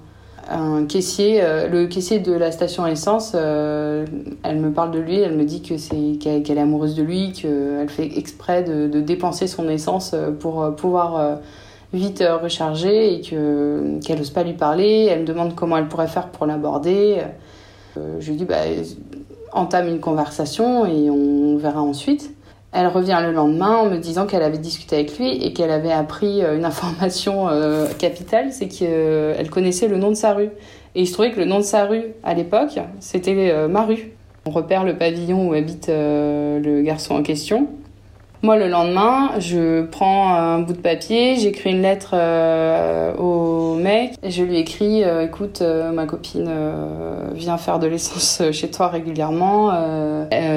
caissier, 0.87 1.39
euh, 1.41 1.67
le 1.67 1.87
caissier 1.87 2.19
de 2.19 2.33
la 2.33 2.51
station 2.51 2.85
essence, 2.85 3.31
euh, 3.33 4.05
elle 4.43 4.57
me 4.57 4.71
parle 4.71 4.91
de 4.91 4.99
lui, 4.99 5.19
elle 5.19 5.35
me 5.35 5.43
dit 5.43 5.63
que 5.63 5.77
c'est 5.77 6.19
qu'elle 6.19 6.45
est 6.45 6.61
amoureuse 6.61 6.93
de 6.93 7.01
lui, 7.01 7.31
qu'elle 7.31 7.89
fait 7.89 8.15
exprès 8.15 8.61
de, 8.61 8.99
dépenser 8.99 9.47
son 9.47 9.67
essence 9.69 10.11
euh, 10.13 10.29
pour 10.29 10.75
pouvoir 10.75 11.39
vite 11.93 12.23
recharger 12.41 13.15
et 13.15 13.21
que 13.21 13.99
qu'elle 14.05 14.19
n'ose 14.19 14.29
pas 14.29 14.43
lui 14.43 14.53
parler. 14.53 15.07
Elle 15.09 15.21
me 15.21 15.25
demande 15.25 15.55
comment 15.55 15.77
elle 15.77 15.87
pourrait 15.87 16.07
faire 16.07 16.27
pour 16.29 16.45
l'aborder. 16.45 17.23
je 17.95 18.29
lui 18.29 18.37
dis 18.37 18.45
bah 18.45 18.57
entame 19.53 19.87
une 19.87 19.99
conversation 19.99 20.85
et 20.85 21.09
on 21.09 21.57
verra 21.57 21.81
ensuite. 21.81 22.33
Elle 22.71 22.87
revient 22.87 23.19
le 23.23 23.31
lendemain 23.31 23.77
en 23.77 23.85
me 23.85 23.97
disant 23.97 24.25
qu'elle 24.25 24.41
avait 24.41 24.57
discuté 24.57 24.95
avec 24.95 25.19
lui 25.19 25.29
et 25.29 25.53
qu'elle 25.53 25.69
avait 25.69 25.91
appris 25.91 26.43
euh, 26.43 26.57
une 26.57 26.65
information 26.73 27.47
euh, 27.47 27.87
capitale, 27.99 28.51
c'est 28.51 28.67
qu'elle 28.67 29.49
connaissait 29.49 29.87
le 29.87 29.97
nom 29.97 30.09
de 30.09 30.15
sa 30.15 30.33
rue. 30.33 30.49
Et 30.95 31.01
il 31.01 31.07
se 31.07 31.13
trouvait 31.13 31.31
que 31.31 31.39
le 31.39 31.45
nom 31.45 31.57
de 31.57 31.63
sa 31.63 31.85
rue, 31.85 32.03
à 32.23 32.33
l'époque, 32.33 32.79
c'était 32.99 33.51
euh, 33.51 33.67
ma 33.67 33.83
rue. 33.83 34.11
On 34.45 34.51
repère 34.51 34.83
le 34.83 34.97
pavillon 34.97 35.49
où 35.49 35.53
habite 35.53 35.87
le 35.87 36.81
garçon 36.81 37.15
en 37.15 37.23
question. 37.23 37.69
Moi, 38.45 38.57
le 38.57 38.67
lendemain, 38.67 39.39
je 39.39 39.83
prends 39.83 40.33
un 40.33 40.59
bout 40.59 40.73
de 40.73 40.77
papier, 40.77 41.37
j'écris 41.37 41.69
une 41.69 41.81
lettre 41.81 42.09
euh, 42.11 43.15
au 43.15 43.75
mec, 43.75 44.15
et 44.21 44.31
je 44.31 44.43
lui 44.43 44.57
écris 44.57 45.05
euh, 45.05 45.25
écoute, 45.25 45.61
euh, 45.61 45.93
ma 45.93 46.05
copine 46.05 46.51
vient 47.35 47.55
faire 47.55 47.79
de 47.79 47.87
l'essence 47.87 48.41
chez 48.51 48.69
toi 48.69 48.89
régulièrement, 48.89 49.71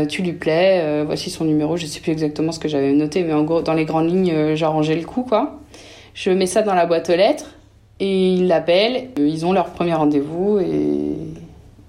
tu 0.09 0.22
lui 0.22 0.33
plais, 0.33 1.05
voici 1.05 1.31
son 1.31 1.44
numéro, 1.44 1.77
je 1.77 1.87
sais 1.87 2.01
plus 2.01 2.11
exactement 2.11 2.51
ce 2.51 2.59
que 2.59 2.66
j'avais 2.66 2.90
noté, 2.90 3.22
mais 3.22 3.35
en 3.35 3.44
gros, 3.44 3.62
dans 3.62 3.75
les 3.75 3.85
grandes 3.85 4.11
lignes, 4.11 4.57
j'arrangeais 4.57 4.96
le 4.96 5.05
coup, 5.05 5.22
quoi. 5.22 5.61
Je 6.12 6.31
mets 6.31 6.46
ça 6.46 6.62
dans 6.62 6.75
la 6.75 6.87
boîte 6.87 7.09
aux 7.09 7.16
lettres, 7.16 7.55
et 8.01 8.33
ils 8.33 8.49
l'appellent, 8.49 9.11
ils 9.16 9.46
ont 9.46 9.53
leur 9.53 9.66
premier 9.66 9.94
rendez-vous, 9.94 10.59
et, 10.59 10.66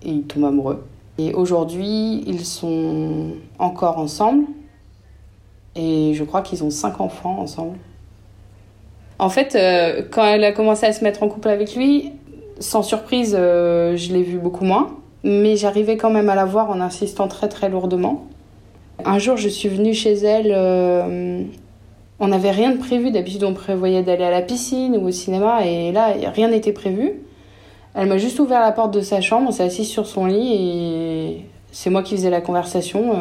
et 0.04 0.12
ils 0.12 0.28
tombent 0.28 0.46
amoureux. 0.46 0.86
Et 1.18 1.34
aujourd'hui, 1.34 2.24
ils 2.28 2.46
sont 2.46 3.32
encore 3.58 3.98
ensemble. 3.98 4.44
Et 5.78 6.14
je 6.14 6.24
crois 6.24 6.42
qu'ils 6.42 6.64
ont 6.64 6.70
cinq 6.70 7.00
enfants 7.00 7.40
ensemble. 7.40 7.78
En 9.20 9.30
fait, 9.30 9.56
euh, 9.56 10.04
quand 10.10 10.26
elle 10.26 10.44
a 10.44 10.52
commencé 10.52 10.86
à 10.86 10.94
se 10.94 11.04
mettre 11.04 11.24
en 11.24 11.28
couple 11.28 11.50
avec 11.50 11.76
lui, 11.76 12.12
sans 12.60 12.84
surprise, 12.84 13.36
euh, 13.38 13.96
je 13.96 14.14
l'ai 14.14 14.24
vu 14.24 14.38
beaucoup 14.38 14.66
moins. 14.66 14.96
Mais 15.24 15.56
j'arrivais 15.56 15.98
quand 15.98 16.12
même 16.12 16.30
à 16.30 16.36
la 16.36 16.46
voir 16.46 16.70
en 16.70 16.80
insistant 16.80 17.28
très 17.28 17.50
très 17.50 17.70
lourdement. 17.70 18.26
Un 19.04 19.20
jour, 19.20 19.38
je 19.38 19.50
suis 19.50 19.70
venue 19.70 19.94
chez 19.94 20.14
elle. 20.14 20.52
Euh, 20.56 21.44
on 22.20 22.28
n'avait 22.28 22.52
rien 22.52 22.72
de 22.72 22.78
prévu. 22.78 23.12
D'habitude, 23.12 23.44
on 23.44 23.54
prévoyait 23.54 24.04
d'aller 24.04 24.24
à 24.24 24.32
la 24.32 24.42
piscine 24.42 24.96
ou 24.98 25.08
au 25.08 25.12
cinéma. 25.12 25.66
Et 25.66 25.92
là, 25.92 26.14
rien 26.34 26.50
n'était 26.50 26.72
prévu. 26.72 27.14
Elle 27.96 28.08
m'a 28.08 28.18
juste 28.18 28.40
ouvert 28.40 28.62
la 28.62 28.72
porte 28.72 28.94
de 28.94 29.02
sa 29.02 29.22
chambre. 29.22 29.48
On 29.50 29.52
s'est 29.52 29.64
assis 29.64 29.86
sur 29.86 30.06
son 30.06 30.26
lit 30.26 30.54
et 30.54 31.46
c'est 31.72 31.90
moi 31.90 32.04
qui 32.04 32.16
faisais 32.16 32.30
la 32.30 32.42
conversation 32.42 33.14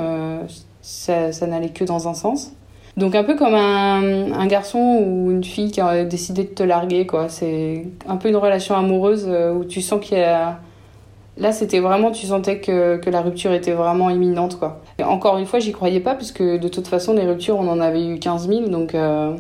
ça, 0.87 1.47
n'allait 1.47 1.71
que 1.71 1.85
dans 1.85 2.09
un 2.09 2.15
sens. 2.15 2.53
Donc 2.97 3.15
un 3.15 3.25
peu 3.25 3.37
comme 3.37 3.55
un, 3.55 4.33
un, 4.33 4.47
garçon 4.47 4.79
ou 4.79 5.31
une 5.31 5.45
fille 5.45 5.71
qui 5.71 5.81
a 5.81 6.05
décidé 6.05 6.45
de 6.45 6.49
te 6.49 6.63
larguer, 6.63 7.07
quoi. 7.07 7.29
C'est 7.29 7.85
un 8.09 8.17
peu 8.17 8.29
une 8.29 8.37
relation 8.37 8.75
amoureuse 8.75 9.27
euh, 9.29 9.53
où 9.53 9.65
tu 9.65 9.83
sens 9.83 10.01
qu'il 10.01 10.19
y 10.19 10.23
a 10.23 10.61
Là, 11.39 11.53
c'était 11.53 11.81
vraiment, 11.81 12.13
tu 12.13 12.25
sentais 12.25 12.61
que, 12.61 12.97
que, 12.97 13.11
la 13.11 13.21
rupture 13.21 13.53
était 13.53 13.73
vraiment 13.73 14.09
imminente, 14.09 14.59
quoi. 14.59 14.81
Encore 15.05 15.37
une 15.37 15.45
fois, 15.45 15.59
j'y 15.59 15.73
croyais 15.73 16.01
pas, 16.01 16.15
puisque 16.15 16.43
de 16.43 16.69
toute 16.69 16.87
façon, 16.87 17.13
les 17.13 17.27
ruptures, 17.27 17.59
on 17.59 17.69
en 17.69 17.79
avait 17.81 18.07
eu 18.07 18.19
15 18.19 18.49
000, 18.49 18.69
donc... 18.69 18.95
Euh... 18.95 19.37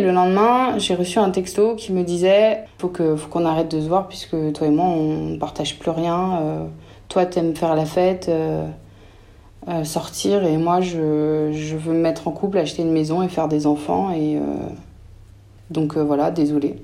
Le 0.00 0.12
lendemain, 0.12 0.78
j'ai 0.78 0.94
reçu 0.94 1.18
un 1.18 1.30
texto 1.30 1.74
qui 1.74 1.92
me 1.92 2.04
disait 2.04 2.66
faut 2.78 2.86
que 2.86 3.16
faut 3.16 3.28
qu'on 3.28 3.44
arrête 3.44 3.68
de 3.68 3.80
se 3.80 3.88
voir 3.88 4.06
puisque 4.06 4.36
toi 4.52 4.68
et 4.68 4.70
moi 4.70 4.84
on 4.84 5.30
ne 5.30 5.36
partage 5.38 5.76
plus 5.76 5.90
rien. 5.90 6.38
Euh, 6.40 6.64
toi 7.08 7.26
t'aimes 7.26 7.56
faire 7.56 7.74
la 7.74 7.84
fête, 7.84 8.30
euh, 9.68 9.84
sortir 9.84 10.44
et 10.44 10.56
moi 10.56 10.80
je, 10.80 11.50
je, 11.52 11.76
veux 11.76 11.92
me 11.92 12.00
mettre 12.00 12.26
en 12.26 12.32
couple, 12.32 12.56
acheter 12.56 12.80
une 12.80 12.90
maison 12.90 13.22
et 13.22 13.28
faire 13.28 13.48
des 13.48 13.66
enfants 13.66 14.10
et 14.10 14.36
euh, 14.38 14.40
donc 15.70 15.96
euh, 15.98 16.02
voilà, 16.02 16.30
désolé. 16.30 16.76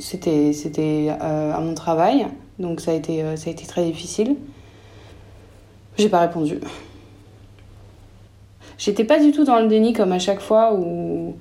C'était 0.00 0.52
c'était 0.52 1.08
à 1.20 1.60
mon 1.60 1.74
travail, 1.74 2.26
donc 2.58 2.80
ça 2.80 2.90
a 2.90 2.94
été 2.94 3.36
ça 3.36 3.48
a 3.48 3.52
été 3.52 3.64
très 3.64 3.84
difficile. 3.84 4.36
J'ai 5.96 6.08
pas 6.08 6.20
répondu. 6.20 6.58
J'étais 8.76 9.04
pas 9.04 9.20
du 9.20 9.30
tout 9.30 9.44
dans 9.44 9.60
le 9.60 9.68
déni 9.68 9.92
comme 9.92 10.10
à 10.12 10.18
chaque 10.18 10.40
fois 10.40 10.74
où, 10.74 11.36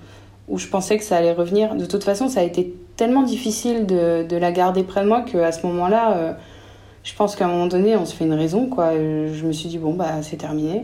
où 0.48 0.58
je 0.60 0.68
pensais 0.68 0.98
que 0.98 1.04
ça 1.04 1.18
allait 1.18 1.34
revenir. 1.34 1.76
De 1.76 1.86
toute 1.86 2.04
façon, 2.04 2.30
ça 2.30 2.42
a 2.42 2.44
été 2.44 2.76
tellement 3.04 3.24
difficile 3.24 3.86
de, 3.86 4.38
la 4.38 4.54
garder 4.54 4.84
près 4.84 5.02
de 5.02 5.10
moi 5.10 5.24
qu'à 5.24 5.52
ce 5.52 5.68
moment-là, 5.68 6.16
euh, 6.16 6.34
je 7.04 7.14
pense 7.14 7.36
qu'à 7.36 7.44
un 7.44 7.50
moment 7.50 7.68
donné, 7.68 7.98
on 7.98 8.06
se 8.06 8.16
fait 8.16 8.24
une 8.24 8.34
raison. 8.34 8.68
Quoi. 8.68 8.94
Je 8.94 9.46
me 9.46 9.52
suis 9.52 9.68
dit, 9.68 9.78
bon, 9.78 9.94
bah, 9.94 10.22
c'est 10.22 10.38
terminé. 10.38 10.84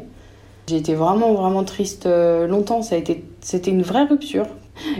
J'ai 0.67 0.75
été 0.75 0.95
vraiment, 0.95 1.33
vraiment 1.33 1.63
triste 1.63 2.07
euh, 2.07 2.45
longtemps. 2.45 2.81
Ça 2.81 2.95
a 2.95 2.97
été, 2.97 3.23
c'était 3.39 3.71
une 3.71 3.83
vraie 3.83 4.03
rupture. 4.03 4.47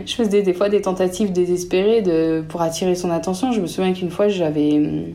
Je 0.06 0.14
faisais 0.14 0.40
des 0.40 0.54
fois 0.54 0.70
des 0.70 0.80
tentatives 0.80 1.30
désespérées 1.30 2.00
de, 2.00 2.42
pour 2.48 2.62
attirer 2.62 2.94
son 2.94 3.10
attention. 3.10 3.52
Je 3.52 3.60
me 3.60 3.66
souviens 3.66 3.92
qu'une 3.92 4.10
fois, 4.10 4.28
j'avais, 4.28 5.12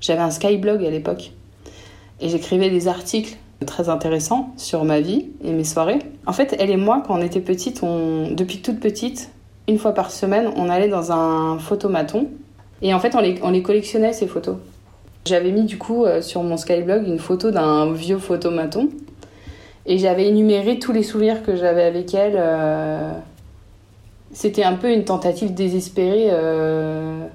j'avais 0.00 0.22
un 0.22 0.30
skyblog 0.30 0.84
à 0.84 0.90
l'époque. 0.90 1.32
Et 2.20 2.28
j'écrivais 2.28 2.70
des 2.70 2.86
articles 2.86 3.36
très 3.66 3.88
intéressants 3.88 4.52
sur 4.56 4.84
ma 4.84 5.00
vie 5.00 5.26
et 5.42 5.50
mes 5.50 5.64
soirées. 5.64 5.98
En 6.24 6.32
fait, 6.32 6.54
elle 6.60 6.70
et 6.70 6.76
moi, 6.76 7.02
quand 7.04 7.18
on 7.18 7.22
était 7.22 7.40
petites, 7.40 7.82
on, 7.82 8.30
depuis 8.30 8.58
toute 8.58 8.78
petite, 8.78 9.32
une 9.68 9.78
fois 9.78 9.92
par 9.92 10.10
semaine, 10.10 10.50
on 10.56 10.68
allait 10.68 10.88
dans 10.88 11.12
un 11.12 11.58
photomaton. 11.58 12.28
Et 12.80 12.94
en 12.94 12.98
fait, 13.00 13.14
on 13.14 13.20
les, 13.20 13.38
on 13.42 13.50
les 13.50 13.62
collectionnait, 13.62 14.12
ces 14.12 14.26
photos. 14.26 14.56
J'avais 15.26 15.52
mis 15.52 15.64
du 15.64 15.76
coup 15.76 16.04
euh, 16.04 16.22
sur 16.22 16.42
mon 16.42 16.56
Skyblog 16.56 17.06
une 17.06 17.18
photo 17.18 17.50
d'un 17.50 17.92
vieux 17.92 18.18
photomaton. 18.18 18.88
Et 19.84 19.98
j'avais 19.98 20.26
énuméré 20.28 20.78
tous 20.78 20.92
les 20.92 21.02
souvenirs 21.02 21.42
que 21.42 21.54
j'avais 21.54 21.84
avec 21.84 22.14
elle. 22.14 22.36
Euh... 22.36 23.12
C'était 24.32 24.64
un 24.64 24.74
peu 24.74 24.90
une 24.92 25.04
tentative 25.04 25.54
désespérée. 25.54 26.28
Euh... 26.30 27.26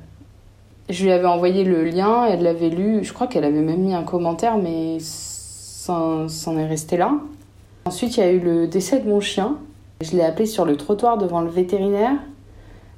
Je 0.89 1.03
lui 1.03 1.11
avais 1.11 1.27
envoyé 1.27 1.63
le 1.63 1.83
lien, 1.83 2.25
elle 2.25 2.43
l'avait 2.43 2.69
lu. 2.69 3.03
Je 3.03 3.13
crois 3.13 3.27
qu'elle 3.27 3.43
avait 3.43 3.61
même 3.61 3.79
mis 3.79 3.93
un 3.93 4.03
commentaire, 4.03 4.57
mais 4.57 4.97
c'en 4.99 6.27
est 6.27 6.67
resté 6.67 6.97
là. 6.97 7.13
Ensuite, 7.85 8.17
il 8.17 8.19
y 8.19 8.23
a 8.23 8.31
eu 8.31 8.39
le 8.39 8.67
décès 8.67 8.99
de 8.99 9.09
mon 9.09 9.19
chien. 9.19 9.57
Je 10.03 10.15
l'ai 10.15 10.23
appelé 10.23 10.45
sur 10.45 10.65
le 10.65 10.75
trottoir 10.75 11.17
devant 11.17 11.41
le 11.41 11.49
vétérinaire 11.49 12.15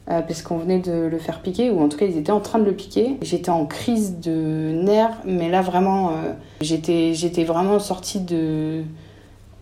euh, 0.10 0.22
parce 0.22 0.44
qu'on 0.44 0.58
venait 0.58 0.78
de 0.78 1.08
le 1.08 1.18
faire 1.18 1.42
piquer, 1.42 1.72
ou 1.72 1.82
en 1.82 1.90
tout 1.90 1.98
cas 1.98 2.06
ils 2.06 2.18
étaient 2.18 2.32
en 2.32 2.40
train 2.40 2.60
de 2.60 2.66
le 2.66 2.74
piquer. 2.74 3.18
J'étais 3.24 3.50
en 3.50 3.66
crise 3.66 4.20
de 4.20 4.72
nerfs, 4.84 5.18
mais 5.26 5.50
là 5.50 5.62
vraiment, 5.62 6.10
euh, 6.10 6.34
j'étais, 6.62 7.44
vraiment 7.44 7.80
sortie 7.80 8.20
de... 8.20 8.84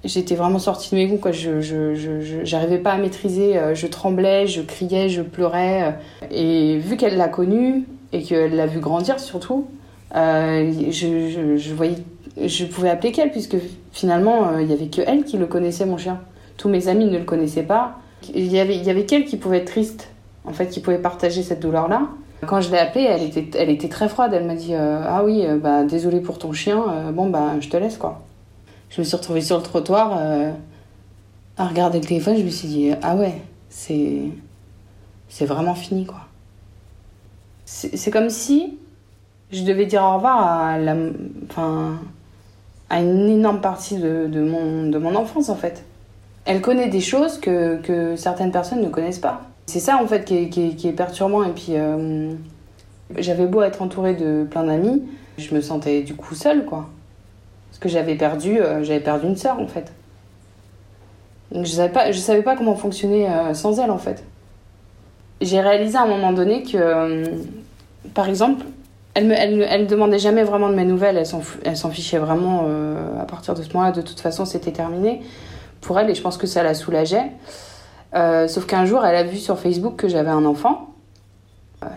J'étais 0.04 0.36
vraiment 0.36 0.60
sortie 0.60 0.92
de 0.92 0.96
mes 0.96 1.08
goûts, 1.08 1.18
quoi. 1.18 1.32
Je, 1.32 1.62
je, 1.62 2.42
j'arrivais 2.44 2.80
pas 2.80 2.92
à 2.92 2.98
maîtriser, 2.98 3.58
euh, 3.58 3.74
je 3.74 3.88
tremblais, 3.88 4.48
je 4.48 4.62
criais, 4.62 5.08
je 5.08 5.22
pleurais. 5.22 5.96
et 6.30 6.78
vu 6.78 6.98
qu'elle 6.98 7.16
l'a 7.16 7.30
connu, 7.30 7.88
et 8.12 8.22
qu'elle 8.22 8.56
l'a 8.56 8.66
vu 8.66 8.80
grandir 8.80 9.22
surtout, 9.22 9.68
je, 10.14 11.56
je, 11.58 11.74
voyais, 11.74 11.96
je 12.38 12.66
pouvais 12.66 12.90
appeler 12.90 13.14
qu'elle, 13.14 13.32
puisque 13.32 13.56
finalement, 13.94 14.60
il 14.60 14.70
y 14.70 14.74
avait 14.74 14.88
que 14.88 15.02
elle 15.06 15.24
qui 15.24 15.38
le 15.38 15.46
connaissait, 15.46 15.86
mon 15.86 15.98
chien. 15.98 16.20
Tous 16.58 16.70
mes 16.70 16.88
amis 16.88 17.06
ne 17.06 17.18
le 17.18 17.26
connaissaient 17.26 17.64
pas. 17.64 17.98
Il 18.34 18.48
y 18.48 18.60
avait, 18.60 18.76
il 18.76 18.84
y 18.84 18.90
avait 18.90 19.06
qu'elle 19.06 19.26
qui 19.26 19.38
pouvait 19.38 19.58
être 19.60 19.72
triste, 19.72 20.10
en 20.46 20.54
fait, 20.54 20.68
qui 20.68 20.80
pouvait 20.80 21.00
partager 21.00 21.44
cette 21.44 21.60
douleur-là. 21.60 22.08
Quand 22.46 22.62
je 22.62 22.72
l'ai 22.72 22.78
appelée, 22.78 23.04
elle 23.04 23.24
était, 23.24 23.58
elle 23.58 23.70
était 23.70 23.90
très 23.90 24.10
froide. 24.10 24.34
Elle 24.34 24.46
m'a 24.46 24.56
dit 24.56 24.74
euh, 24.74 25.02
Ah 25.06 25.24
oui, 25.24 25.46
euh, 25.46 25.58
bah, 25.58 25.84
désolé 25.84 26.20
pour 26.20 26.38
ton 26.38 26.52
chien, 26.52 26.84
euh, 26.90 27.12
bon, 27.12 27.30
bah, 27.30 27.60
je 27.60 27.70
te 27.70 27.78
laisse, 27.78 27.98
quoi. 27.98 28.22
Je 28.90 29.02
me 29.02 29.06
suis 29.06 29.16
retrouvée 29.16 29.42
sur 29.42 29.58
le 29.58 29.64
trottoir 29.64 30.20
à 31.58 31.68
regarder 31.68 32.00
le 32.00 32.06
téléphone. 32.06 32.38
Je 32.38 32.44
me 32.44 32.50
suis 32.50 32.68
dit 32.68 32.92
Ah 33.02 33.16
ouais, 33.16 33.42
c'est, 33.70 34.22
c'est 35.30 35.46
vraiment 35.46 35.74
fini, 35.74 36.06
quoi. 36.06 36.28
C'est 37.66 38.12
comme 38.12 38.30
si 38.30 38.78
je 39.52 39.64
devais 39.64 39.86
dire 39.86 40.04
au 40.04 40.16
revoir 40.16 40.46
à, 40.46 40.78
la, 40.78 40.96
enfin, 41.50 42.00
à 42.90 43.02
une 43.02 43.30
énorme 43.30 43.62
partie 43.62 43.98
de, 43.98 44.28
de, 44.28 44.42
mon, 44.42 44.90
de 44.90 44.98
mon 44.98 45.16
enfance, 45.16 45.50
en 45.50 45.56
fait 45.56 45.84
elle 46.46 46.62
connaît 46.62 46.90
des 46.90 47.00
choses 47.00 47.40
que, 47.40 47.78
que, 47.78 48.16
certaines 48.16 48.52
personnes 48.52 48.82
ne 48.82 48.90
connaissent 48.90 49.20
pas. 49.20 49.42
C'est 49.66 49.80
ça 49.80 49.98
en 50.02 50.08
fait 50.08 50.26
qui 50.26 50.38
est, 50.38 50.50
qui 50.50 50.88
est, 50.88 50.92
perturbant. 50.92 51.44
Et 51.44 51.52
puis 51.52 51.70
euh, 51.72 52.34
j'avais 53.18 53.46
beau 53.46 53.62
être 53.62 53.82
entourée 53.82 54.14
de 54.14 54.46
plein 54.50 54.64
d'amis, 54.64 55.04
je 55.38 55.56
me 55.56 55.62
sentais 55.62 56.02
du 56.02 56.16
coup 56.16 56.36
seule 56.36 56.66
quoi. 56.66 56.90
Parce 57.70 57.80
que 57.80 57.90
j'avais 57.90 58.16
perdu, 58.16 58.60
euh, 58.60 59.00
perdu 59.00 59.28
une 59.28 59.38
sœur 59.38 59.60
en 59.60 59.68
fait. 59.68 59.92
Donc 61.52 61.66
je 61.66 61.72
savais 61.72 61.94
pas, 61.94 62.12
je 62.12 62.20
savais 62.20 62.42
pas 62.42 62.56
comment 62.56 62.76
fonctionner 62.76 63.30
euh, 63.30 63.54
sans 63.54 63.80
elle 63.80 63.92
en 63.92 63.98
fait. 63.98 64.24
J'ai 65.42 65.62
réalisé 65.62 65.98
à 65.98 66.04
un 66.04 66.08
moment 66.08 66.32
donné 66.32 66.64
que, 66.64 67.24
par 68.14 68.30
exemple, 68.30 68.64
elle 69.14 69.28
me, 69.28 69.34
elle, 69.34 69.62
elle 69.70 69.88
demandait 69.88 70.20
jamais 70.20 70.44
vraiment 70.44 70.70
de 70.70 70.76
mes 70.76 70.86
nouvelles, 70.86 71.18
elle 71.18 71.76
s'en 71.76 71.90
fichait 71.90 72.18
vraiment 72.18 72.66
à 73.20 73.26
partir 73.26 73.54
de 73.54 73.62
ce 73.62 73.74
moment-là. 73.74 73.92
De 73.92 74.02
toute 74.02 74.22
façon, 74.22 74.46
c'était 74.46 74.72
terminé 74.72 75.22
pour 75.84 76.00
elle 76.00 76.10
et 76.10 76.16
je 76.16 76.22
pense 76.22 76.38
que 76.38 76.48
ça 76.48 76.64
la 76.64 76.74
soulageait. 76.74 77.32
Euh, 78.16 78.48
sauf 78.48 78.66
qu'un 78.66 78.86
jour, 78.86 79.06
elle 79.06 79.16
a 79.16 79.24
vu 79.24 79.38
sur 79.38 79.60
Facebook 79.60 79.96
que 79.96 80.08
j'avais 80.08 80.30
un 80.30 80.46
enfant. 80.46 80.90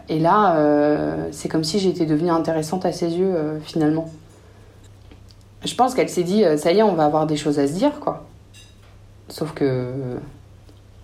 Et 0.09 0.19
là, 0.19 0.57
euh, 0.57 1.29
c'est 1.31 1.49
comme 1.49 1.63
si 1.63 1.79
j'étais 1.79 2.07
devenue 2.07 2.31
intéressante 2.31 2.85
à 2.85 2.93
ses 2.93 3.17
yeux, 3.17 3.33
euh, 3.35 3.61
finalement. 3.61 4.07
Je 5.65 5.75
pense 5.75 5.95
qu'elle 5.95 6.09
s'est 6.09 6.25
dit, 6.25 6.45
ça 6.57 6.73
y 6.73 6.79
est, 6.79 6.83
on 6.83 6.95
va 6.95 7.05
avoir 7.05 7.27
des 7.27 7.37
choses 7.37 7.59
à 7.59 7.67
se 7.67 7.73
dire, 7.73 7.99
quoi. 8.01 8.25
Sauf 9.29 9.53
que 9.53 10.19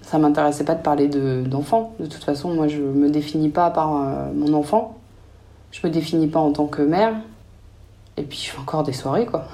ça 0.02 0.18
m'intéressait 0.18 0.64
pas 0.64 0.74
de 0.74 0.82
parler 0.82 1.08
d'enfants. 1.08 1.94
De, 1.98 2.04
de, 2.04 2.10
toute 2.10 2.22
façon, 2.22 2.54
moi, 2.54 2.68
je 2.68 2.80
me 2.80 3.08
définis 3.08 3.48
pas 3.48 3.70
par 3.70 3.88
mon 4.34 4.54
enfant. 4.54 4.98
Je 5.72 5.84
me 5.86 5.92
définis 5.92 6.28
pas 6.28 6.38
en 6.38 6.52
tant 6.52 6.66
que 6.66 6.82
mère. 6.82 7.14
Et 8.16 8.22
puis, 8.22 8.38
je 8.38 8.50
fais 8.50 8.58
encore 8.58 8.82
des 8.82 8.92
soirées, 8.92 9.26
quoi 9.26 9.46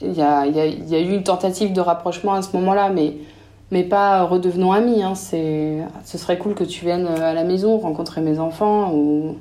il 0.00 0.12
y 0.12 0.22
a, 0.22 1.00
eu 1.00 1.12
une 1.12 1.22
tentative 1.22 1.72
de 1.72 1.80
rapprochement 1.80 2.34
à 2.34 2.42
ce 2.42 2.56
moment-là, 2.56 2.90
mais, 2.90 3.84
pas 3.84 4.24
redevenons 4.24 4.72
amis. 4.72 5.02
Hein. 5.02 5.14
ce 5.14 6.18
serait 6.18 6.38
cool 6.38 6.54
que 6.54 6.64
tu 6.64 6.84
viennes 6.84 7.06
à 7.06 7.34
la 7.34 7.44
maison 7.44 7.78
rencontrer 7.78 8.20
mes 8.20 8.38
enfants. 8.38 8.92
Ou... 8.92 9.36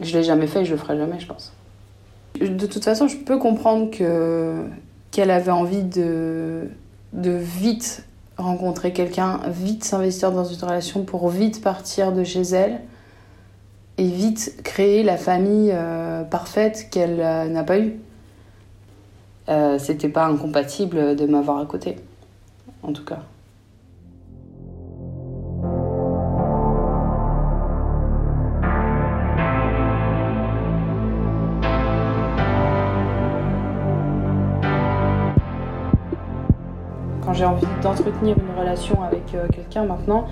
Je 0.00 0.16
l'ai 0.16 0.24
jamais 0.24 0.46
fait, 0.46 0.64
je 0.64 0.72
le 0.72 0.78
ferai 0.78 0.96
jamais, 0.96 1.20
je 1.20 1.26
pense. 1.26 1.52
De 2.40 2.66
toute 2.66 2.82
façon, 2.82 3.08
je 3.08 3.18
peux 3.18 3.38
comprendre 3.38 3.90
que 3.90 4.64
qu'elle 5.10 5.30
avait 5.30 5.52
envie 5.52 5.82
de, 5.82 6.70
de 7.12 7.30
vite 7.30 8.06
rencontrer 8.38 8.94
quelqu'un, 8.94 9.40
vite 9.46 9.84
s'investir 9.84 10.32
dans 10.32 10.44
une 10.44 10.58
relation 10.58 11.04
pour 11.04 11.28
vite 11.28 11.62
partir 11.62 12.12
de 12.12 12.24
chez 12.24 12.40
elle 12.40 12.80
et 13.98 14.06
vite 14.06 14.62
créer 14.64 15.02
la 15.02 15.18
famille 15.18 15.70
euh, 15.72 16.24
parfaite 16.24 16.88
qu'elle 16.90 17.20
euh, 17.20 17.46
n'a 17.46 17.62
pas 17.62 17.78
eue 17.78 18.00
euh, 19.48 19.76
c'était 19.78 20.08
pas 20.08 20.26
incompatible 20.26 21.16
de 21.16 21.26
m'avoir 21.26 21.58
à 21.58 21.66
côté, 21.66 21.96
en 22.82 22.92
tout 22.92 23.04
cas. 23.04 23.18
Quand 37.24 37.34
j'ai 37.34 37.44
envie 37.44 37.66
d'entretenir 37.82 38.36
une 38.38 38.60
relation 38.60 39.02
avec 39.02 39.34
euh, 39.34 39.48
quelqu'un 39.48 39.84
maintenant, 39.84 40.28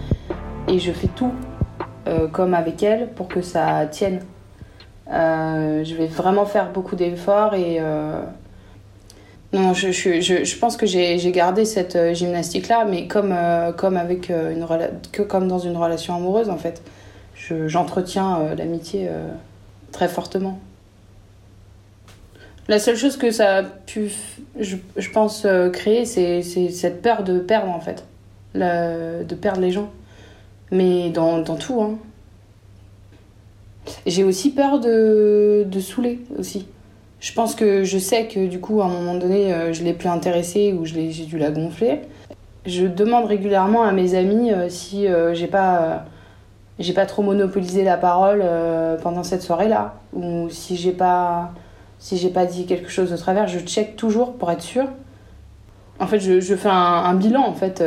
et 0.68 0.78
je 0.78 0.92
fais 0.92 1.08
tout 1.08 1.32
euh, 2.06 2.28
comme 2.28 2.54
avec 2.54 2.82
elle 2.84 3.12
pour 3.14 3.26
que 3.26 3.40
ça 3.42 3.86
tienne. 3.86 4.20
Je 5.08 5.94
vais 5.96 6.06
vraiment 6.06 6.46
faire 6.46 6.70
beaucoup 6.70 6.94
d'efforts 6.94 7.54
et 7.54 7.80
non, 9.52 9.74
je, 9.74 9.90
je, 9.90 10.20
je, 10.44 10.56
pense 10.58 10.76
que 10.76 10.86
j'ai 10.86 11.32
gardé 11.32 11.64
cette 11.64 11.96
euh, 11.96 12.14
gymnastique-là, 12.14 12.84
mais 12.84 13.08
comme, 13.08 13.32
euh, 13.32 13.72
comme, 13.72 13.96
avec, 13.96 14.30
euh, 14.30 14.52
une 14.52 14.64
que 15.10 15.22
comme 15.22 15.48
dans 15.48 15.58
une 15.58 15.76
relation 15.76 16.14
amoureuse, 16.14 16.50
en 16.50 16.56
fait. 16.56 16.82
J'entretiens 17.66 18.54
l'amitié 18.54 19.08
très 19.92 20.08
fortement. 20.08 20.60
La 22.68 22.78
seule 22.78 22.96
chose 22.96 23.16
que 23.16 23.30
ça 23.32 23.56
a 23.56 23.62
pu, 23.64 24.12
je, 24.58 24.76
pense, 25.10 25.46
créer, 25.72 26.04
c'est 26.04 26.42
cette 26.42 27.02
peur 27.02 27.24
de 27.24 27.40
perdre, 27.40 27.70
en 27.70 27.80
fait. 27.80 28.04
de 28.54 29.34
perdre 29.34 29.62
les 29.62 29.72
gens. 29.72 29.90
Mais 30.70 31.08
dans, 31.08 31.38
dans 31.38 31.56
tout, 31.56 31.80
hein. 31.82 31.98
J'ai 34.06 34.22
aussi 34.22 34.52
peur 34.52 34.78
de, 34.78 35.64
de 35.66 35.80
saouler 35.80 36.20
aussi. 36.38 36.66
Je 37.20 37.34
pense 37.34 37.54
que 37.54 37.84
je 37.84 37.98
sais 37.98 38.26
que 38.26 38.46
du 38.46 38.60
coup, 38.60 38.80
à 38.80 38.86
un 38.86 38.88
moment 38.88 39.14
donné, 39.14 39.52
euh, 39.52 39.74
je 39.74 39.84
l'ai 39.84 39.92
plus 39.92 40.08
intéressée 40.08 40.72
ou 40.72 40.86
j'ai 40.86 41.08
dû 41.08 41.36
la 41.36 41.50
gonfler. 41.50 42.00
Je 42.64 42.86
demande 42.86 43.26
régulièrement 43.26 43.82
à 43.82 43.92
mes 43.92 44.14
amis 44.14 44.52
euh, 44.52 44.68
si 44.68 45.06
euh, 45.06 45.34
j'ai 45.34 45.46
pas 45.46 46.06
j'ai 46.78 46.94
pas 46.94 47.04
trop 47.04 47.22
monopolisé 47.22 47.84
la 47.84 47.98
parole 47.98 48.42
pendant 49.02 49.22
cette 49.22 49.42
soirée-là 49.42 49.96
ou 50.14 50.48
si 50.48 50.76
j'ai 50.76 50.92
pas 50.92 51.52
si 51.98 52.26
pas 52.30 52.46
dit 52.46 52.64
quelque 52.64 52.88
chose 52.88 53.10
de 53.10 53.16
travers, 53.18 53.48
je 53.48 53.58
check 53.58 53.96
toujours 53.96 54.32
pour 54.32 54.50
être 54.50 54.62
sûre. 54.62 54.86
En 55.98 56.06
fait, 56.06 56.20
je, 56.20 56.56
fais 56.56 56.70
un, 56.70 57.12
bilan 57.12 57.46
en 57.46 57.52
fait 57.52 57.84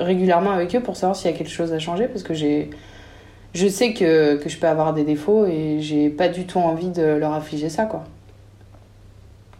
régulièrement 0.00 0.50
avec 0.50 0.74
eux 0.74 0.80
pour 0.80 0.96
savoir 0.96 1.14
s'il 1.14 1.30
y 1.30 1.34
a 1.34 1.36
quelque 1.36 1.52
chose 1.52 1.72
à 1.72 1.78
changer 1.78 2.08
parce 2.08 2.24
que 2.24 2.34
je 2.34 3.68
sais 3.68 3.92
que, 3.92 4.34
que 4.34 4.48
je 4.48 4.58
peux 4.58 4.66
avoir 4.66 4.92
des 4.92 5.04
défauts 5.04 5.46
et 5.46 5.76
j'ai 5.78 6.10
pas 6.10 6.28
du 6.28 6.46
tout 6.46 6.58
envie 6.58 6.90
de 6.90 7.04
leur 7.04 7.32
affliger 7.32 7.68
ça 7.68 7.84
quoi. 7.84 8.02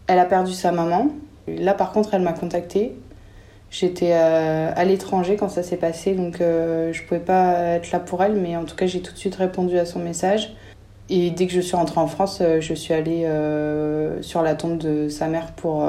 Elle 0.07 0.19
a 0.19 0.25
perdu 0.25 0.53
sa 0.53 0.73
maman. 0.73 1.09
Là, 1.49 1.75
par 1.75 1.93
contre, 1.93 2.15
elle 2.15 2.23
m'a 2.23 2.33
contactée. 2.33 2.97
J'étais 3.71 4.13
euh, 4.13 4.71
à 4.75 4.85
l'étranger 4.85 5.37
quand 5.37 5.49
ça 5.49 5.63
s'est 5.63 5.77
passé, 5.77 6.15
donc 6.15 6.41
euh, 6.41 6.93
je 6.93 7.03
pouvais 7.03 7.21
pas 7.21 7.59
être 7.75 7.91
là 7.91 7.99
pour 7.99 8.23
elle, 8.23 8.35
mais 8.35 8.57
en 8.57 8.65
tout 8.65 8.77
cas, 8.77 8.87
j'ai 8.87 9.03
tout 9.03 9.13
de 9.13 9.19
suite 9.19 9.35
répondu 9.35 9.79
à 9.79 9.85
son 9.85 9.99
message. 9.99 10.55
Et 11.09 11.31
dès 11.31 11.47
que 11.47 11.53
je 11.53 11.61
suis 11.61 11.77
rentrée 11.77 12.01
en 12.01 12.07
France, 12.07 12.39
euh, 12.41 12.61
je 12.61 12.75
suis 12.75 12.95
allée 12.95 13.29
sur 14.23 14.43
la 14.43 14.55
tombe 14.55 14.79
de 14.79 15.09
sa 15.09 15.27
mère 15.27 15.53
pour, 15.53 15.89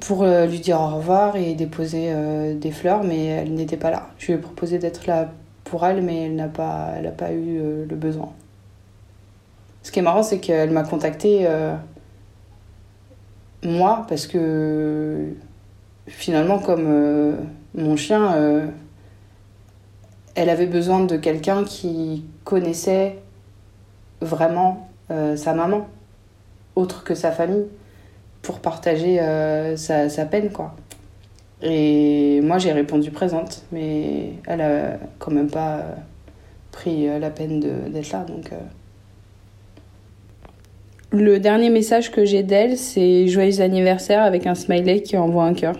pour 0.00 0.24
lui 0.24 0.60
dire 0.60 0.80
au 0.80 0.96
revoir 0.96 1.36
et 1.36 1.54
déposer 1.54 2.12
des 2.54 2.70
fleurs, 2.70 3.04
mais 3.04 3.24
elle 3.24 3.54
n'était 3.54 3.76
pas 3.76 3.90
là. 3.90 4.08
Je 4.18 4.26
lui 4.26 4.34
ai 4.34 4.38
proposé 4.38 4.78
d'être 4.78 5.06
là 5.06 5.30
pour 5.64 5.86
elle, 5.86 6.02
mais 6.02 6.24
elle 6.24 6.34
n'a 6.34 6.48
pas, 6.48 6.90
pas 7.16 7.32
eu 7.32 7.86
le 7.88 7.96
besoin. 7.96 8.32
Ce 9.84 9.90
qui 9.90 10.00
est 10.00 10.02
marrant, 10.02 10.22
c'est 10.22 10.38
qu'elle 10.38 10.70
m'a 10.70 10.82
contactée 10.82 11.46
moi, 13.64 14.04
parce 14.08 14.26
que 14.26 15.34
finalement, 16.06 16.58
comme 16.58 16.86
euh, 16.86 17.36
mon 17.74 17.96
chien, 17.96 18.34
euh, 18.34 18.66
elle 20.34 20.50
avait 20.50 20.66
besoin 20.66 21.04
de 21.04 21.16
quelqu'un 21.16 21.64
qui 21.64 22.24
connaissait 22.44 23.18
vraiment 24.20 24.88
euh, 25.10 25.36
sa 25.36 25.54
maman, 25.54 25.88
autre 26.74 27.04
que 27.04 27.14
sa 27.14 27.30
famille, 27.30 27.66
pour 28.40 28.58
partager 28.58 29.18
sa, 29.76 30.24
peine, 30.26 30.50
quoi. 30.50 30.74
Et 31.62 32.40
moi, 32.42 32.58
j'ai 32.58 32.72
répondu 32.72 33.12
présente, 33.12 33.62
mais 33.70 34.32
elle 34.48 34.60
a 34.60 34.98
quand 35.20 35.30
même 35.30 35.48
pas 35.48 35.84
pris 36.72 37.06
la 37.20 37.30
peine 37.30 37.60
d'être 37.60 38.10
là, 38.10 38.24
donc. 38.24 38.50
Le 41.14 41.38
dernier 41.38 41.68
message 41.68 42.10
que 42.10 42.24
j'ai 42.24 42.42
d'elle, 42.42 42.78
c'est 42.78 43.28
joyeux 43.28 43.60
anniversaire 43.60 44.22
avec 44.22 44.46
un 44.46 44.54
smiley 44.54 45.02
qui 45.02 45.18
envoie 45.18 45.44
un 45.44 45.52
cœur. 45.52 45.76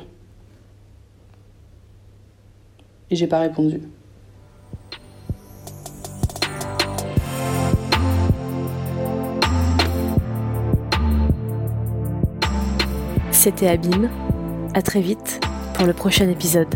Et 3.11 3.17
j'ai 3.17 3.27
pas 3.27 3.41
répondu. 3.41 3.81
C'était 13.31 13.69
Abîme. 13.69 14.11
À 14.75 14.83
très 14.83 15.01
vite 15.01 15.41
pour 15.75 15.87
le 15.87 15.95
prochain 15.95 16.29
épisode. 16.29 16.75